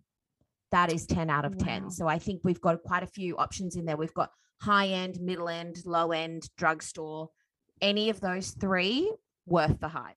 That 0.72 0.94
is 0.94 1.06
10 1.08 1.30
out 1.30 1.44
of 1.44 1.58
10. 1.58 1.84
Wow. 1.84 1.90
So 1.90 2.08
I 2.08 2.20
think 2.20 2.42
we've 2.44 2.62
got 2.62 2.82
quite 2.84 3.04
a 3.04 3.08
few 3.08 3.36
options 3.36 3.76
in 3.76 3.84
there. 3.84 3.98
We've 3.98 4.14
got 4.14 4.32
high 4.62 4.88
end, 4.88 5.20
middle 5.20 5.50
end, 5.50 5.86
low 5.86 6.14
end, 6.14 6.48
drugstore. 6.58 7.32
Any 7.82 8.10
of 8.10 8.22
those 8.22 8.52
three 8.52 9.12
worth 9.46 9.82
the 9.82 9.90
hype. 9.90 10.16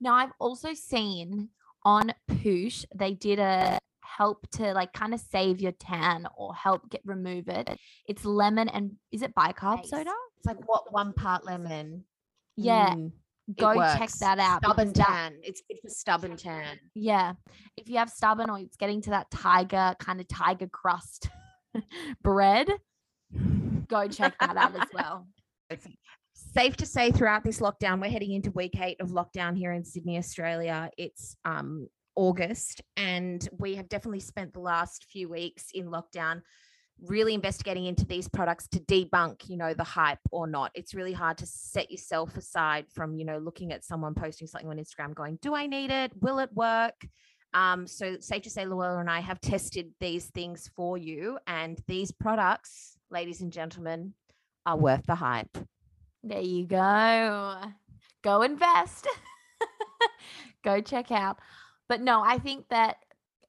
Now 0.00 0.14
I've 0.14 0.32
also 0.38 0.72
seen 0.72 1.48
on 1.84 2.12
Poosh 2.30 2.84
they 2.94 3.14
did 3.14 3.40
a 3.40 3.78
help 4.16 4.46
to 4.52 4.72
like 4.74 4.92
kind 4.92 5.14
of 5.14 5.20
save 5.20 5.60
your 5.60 5.72
tan 5.72 6.26
or 6.36 6.54
help 6.54 6.88
get 6.90 7.00
remove 7.04 7.48
it. 7.48 7.78
It's 8.06 8.24
lemon 8.24 8.68
and 8.68 8.92
is 9.12 9.22
it 9.22 9.34
bicarb 9.34 9.76
Nice. 9.78 9.90
soda? 9.90 10.12
It's 10.38 10.46
like 10.46 10.68
what 10.68 10.92
one 10.92 11.12
part 11.12 11.44
lemon. 11.44 12.04
Yeah, 12.56 12.94
Mm, 12.94 13.12
go 13.58 13.74
check 13.74 14.10
that 14.20 14.38
out. 14.38 14.62
Stubborn 14.64 14.88
because 14.88 14.98
that- 14.98 15.06
tan. 15.06 15.34
It's 15.42 15.62
good 15.68 15.78
for 15.82 15.88
stubborn 15.88 16.36
tan. 16.36 16.78
yeah, 16.94 17.32
if 17.76 17.88
you 17.88 17.96
have 17.98 18.10
stubborn 18.10 18.50
or 18.50 18.58
it's 18.58 18.76
getting 18.76 19.00
to 19.02 19.10
that 19.10 19.30
tiger 19.30 19.94
kind 19.98 20.20
of 20.20 20.28
tiger 20.28 20.66
crust 20.68 21.28
bread, 22.22 22.68
go 23.88 24.08
check 24.08 24.34
that 24.40 24.56
out 24.56 24.74
as 24.80 24.88
well. 24.92 25.26
safe 26.34 26.76
to 26.76 26.86
say 26.86 27.10
throughout 27.10 27.44
this 27.44 27.60
lockdown 27.60 28.00
we're 28.00 28.10
heading 28.10 28.32
into 28.32 28.50
week 28.50 28.78
eight 28.80 29.00
of 29.00 29.08
lockdown 29.10 29.56
here 29.56 29.72
in 29.72 29.84
sydney 29.84 30.18
australia 30.18 30.90
it's 30.98 31.36
um 31.46 31.86
august 32.14 32.82
and 32.96 33.48
we 33.58 33.74
have 33.74 33.88
definitely 33.88 34.20
spent 34.20 34.52
the 34.52 34.60
last 34.60 35.06
few 35.10 35.28
weeks 35.28 35.66
in 35.74 35.86
lockdown 35.86 36.42
really 37.00 37.34
investigating 37.34 37.86
into 37.86 38.04
these 38.06 38.28
products 38.28 38.68
to 38.68 38.78
debunk 38.80 39.48
you 39.48 39.56
know 39.56 39.74
the 39.74 39.82
hype 39.82 40.18
or 40.30 40.46
not 40.46 40.70
it's 40.74 40.94
really 40.94 41.12
hard 41.12 41.36
to 41.38 41.46
set 41.46 41.90
yourself 41.90 42.36
aside 42.36 42.86
from 42.92 43.16
you 43.16 43.24
know 43.24 43.38
looking 43.38 43.72
at 43.72 43.84
someone 43.84 44.14
posting 44.14 44.46
something 44.46 44.70
on 44.70 44.76
instagram 44.76 45.14
going 45.14 45.38
do 45.42 45.54
i 45.54 45.66
need 45.66 45.90
it 45.90 46.12
will 46.20 46.38
it 46.38 46.52
work 46.52 46.94
um, 47.54 47.86
so 47.86 48.16
safe 48.20 48.42
to 48.42 48.50
say 48.50 48.64
Luella 48.64 48.98
and 48.98 49.10
I 49.10 49.20
have 49.20 49.40
tested 49.40 49.92
these 50.00 50.26
things 50.26 50.70
for 50.74 50.96
you 50.96 51.38
and 51.46 51.78
these 51.86 52.10
products, 52.10 52.96
ladies 53.10 53.42
and 53.42 53.52
gentlemen, 53.52 54.14
are 54.64 54.76
worth 54.76 55.04
the 55.06 55.14
hype. 55.14 55.58
There 56.22 56.40
you 56.40 56.66
go. 56.66 57.60
Go 58.22 58.42
invest. 58.42 59.06
go 60.64 60.80
check 60.80 61.10
out. 61.10 61.38
But 61.92 62.00
no, 62.00 62.22
I 62.22 62.38
think 62.38 62.70
that 62.70 62.96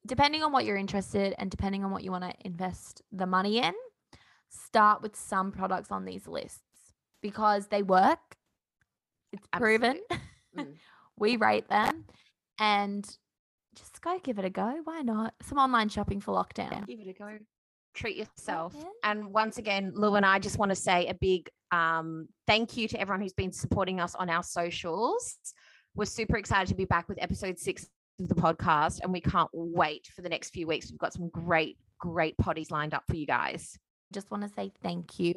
depending 0.06 0.42
on 0.42 0.52
what 0.52 0.66
you're 0.66 0.76
interested 0.76 1.34
and 1.38 1.50
depending 1.50 1.82
on 1.82 1.90
what 1.90 2.04
you 2.04 2.10
want 2.10 2.24
to 2.24 2.34
invest 2.44 3.00
the 3.10 3.24
money 3.24 3.56
in, 3.56 3.72
start 4.50 5.00
with 5.00 5.16
some 5.16 5.50
products 5.50 5.90
on 5.90 6.04
these 6.04 6.28
lists 6.28 6.60
because 7.22 7.68
they 7.68 7.82
work. 7.82 8.36
It's 9.32 9.46
proven. 9.50 10.00
Mm. 10.56 10.74
we 11.16 11.36
rate 11.36 11.68
them 11.68 12.04
and 12.60 13.04
just 13.74 14.00
go 14.02 14.20
give 14.22 14.38
it 14.38 14.44
a 14.44 14.50
go. 14.50 14.78
Why 14.84 15.00
not? 15.00 15.34
Some 15.42 15.58
online 15.58 15.88
shopping 15.88 16.20
for 16.20 16.32
lockdown. 16.32 16.86
Give 16.86 17.00
it 17.00 17.08
a 17.08 17.12
go. 17.12 17.38
Treat 17.94 18.16
yourself. 18.16 18.72
yeah. 18.78 18.84
And 19.02 19.32
once 19.32 19.58
again, 19.58 19.90
Lou 19.96 20.14
and 20.14 20.24
I 20.24 20.38
just 20.38 20.58
want 20.58 20.68
to 20.68 20.76
say 20.76 21.08
a 21.08 21.14
big 21.14 21.50
um, 21.72 22.28
thank 22.46 22.76
you 22.76 22.86
to 22.86 23.00
everyone 23.00 23.20
who's 23.22 23.32
been 23.32 23.50
supporting 23.50 23.98
us 24.00 24.14
on 24.14 24.30
our 24.30 24.44
socials. 24.44 25.36
We're 25.96 26.04
super 26.04 26.36
excited 26.36 26.68
to 26.68 26.76
be 26.76 26.84
back 26.84 27.08
with 27.08 27.18
episode 27.20 27.58
six 27.58 27.88
of 28.20 28.28
the 28.28 28.34
podcast, 28.34 29.00
and 29.02 29.12
we 29.12 29.20
can't 29.20 29.50
wait 29.52 30.06
for 30.14 30.22
the 30.22 30.28
next 30.28 30.50
few 30.50 30.66
weeks. 30.66 30.90
We've 30.90 30.98
got 30.98 31.12
some 31.12 31.28
great, 31.28 31.78
great 31.98 32.36
potties 32.38 32.70
lined 32.70 32.94
up 32.94 33.04
for 33.08 33.16
you 33.16 33.26
guys. 33.26 33.78
Just 34.12 34.30
want 34.30 34.42
to 34.42 34.48
say 34.48 34.72
thank 34.82 35.18
you. 35.18 35.34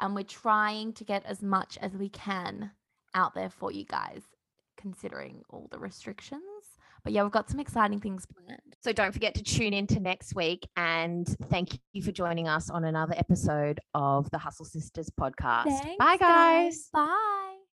And 0.00 0.14
we're 0.14 0.24
trying 0.24 0.94
to 0.94 1.04
get 1.04 1.24
as 1.26 1.42
much 1.42 1.78
as 1.80 1.92
we 1.96 2.08
can 2.08 2.70
out 3.14 3.34
there 3.34 3.50
for 3.50 3.70
you 3.70 3.84
guys, 3.84 4.22
considering 4.76 5.42
all 5.50 5.68
the 5.70 5.78
restrictions. 5.78 6.42
But 7.04 7.12
yeah, 7.12 7.22
we've 7.22 7.32
got 7.32 7.48
some 7.48 7.60
exciting 7.60 8.00
things 8.00 8.26
planned. 8.26 8.76
So 8.82 8.92
don't 8.92 9.12
forget 9.12 9.34
to 9.36 9.42
tune 9.42 9.72
in 9.72 9.86
to 9.88 10.00
next 10.00 10.34
week. 10.34 10.68
And 10.76 11.26
thank 11.48 11.78
you 11.92 12.02
for 12.02 12.12
joining 12.12 12.48
us 12.48 12.70
on 12.70 12.84
another 12.84 13.14
episode 13.16 13.80
of 13.94 14.30
the 14.30 14.38
Hustle 14.38 14.66
Sisters 14.66 15.10
podcast. 15.10 15.64
Bye, 15.98 16.16
Thanks, 16.18 16.22
guys. 16.22 16.88
Bye. 16.92 17.49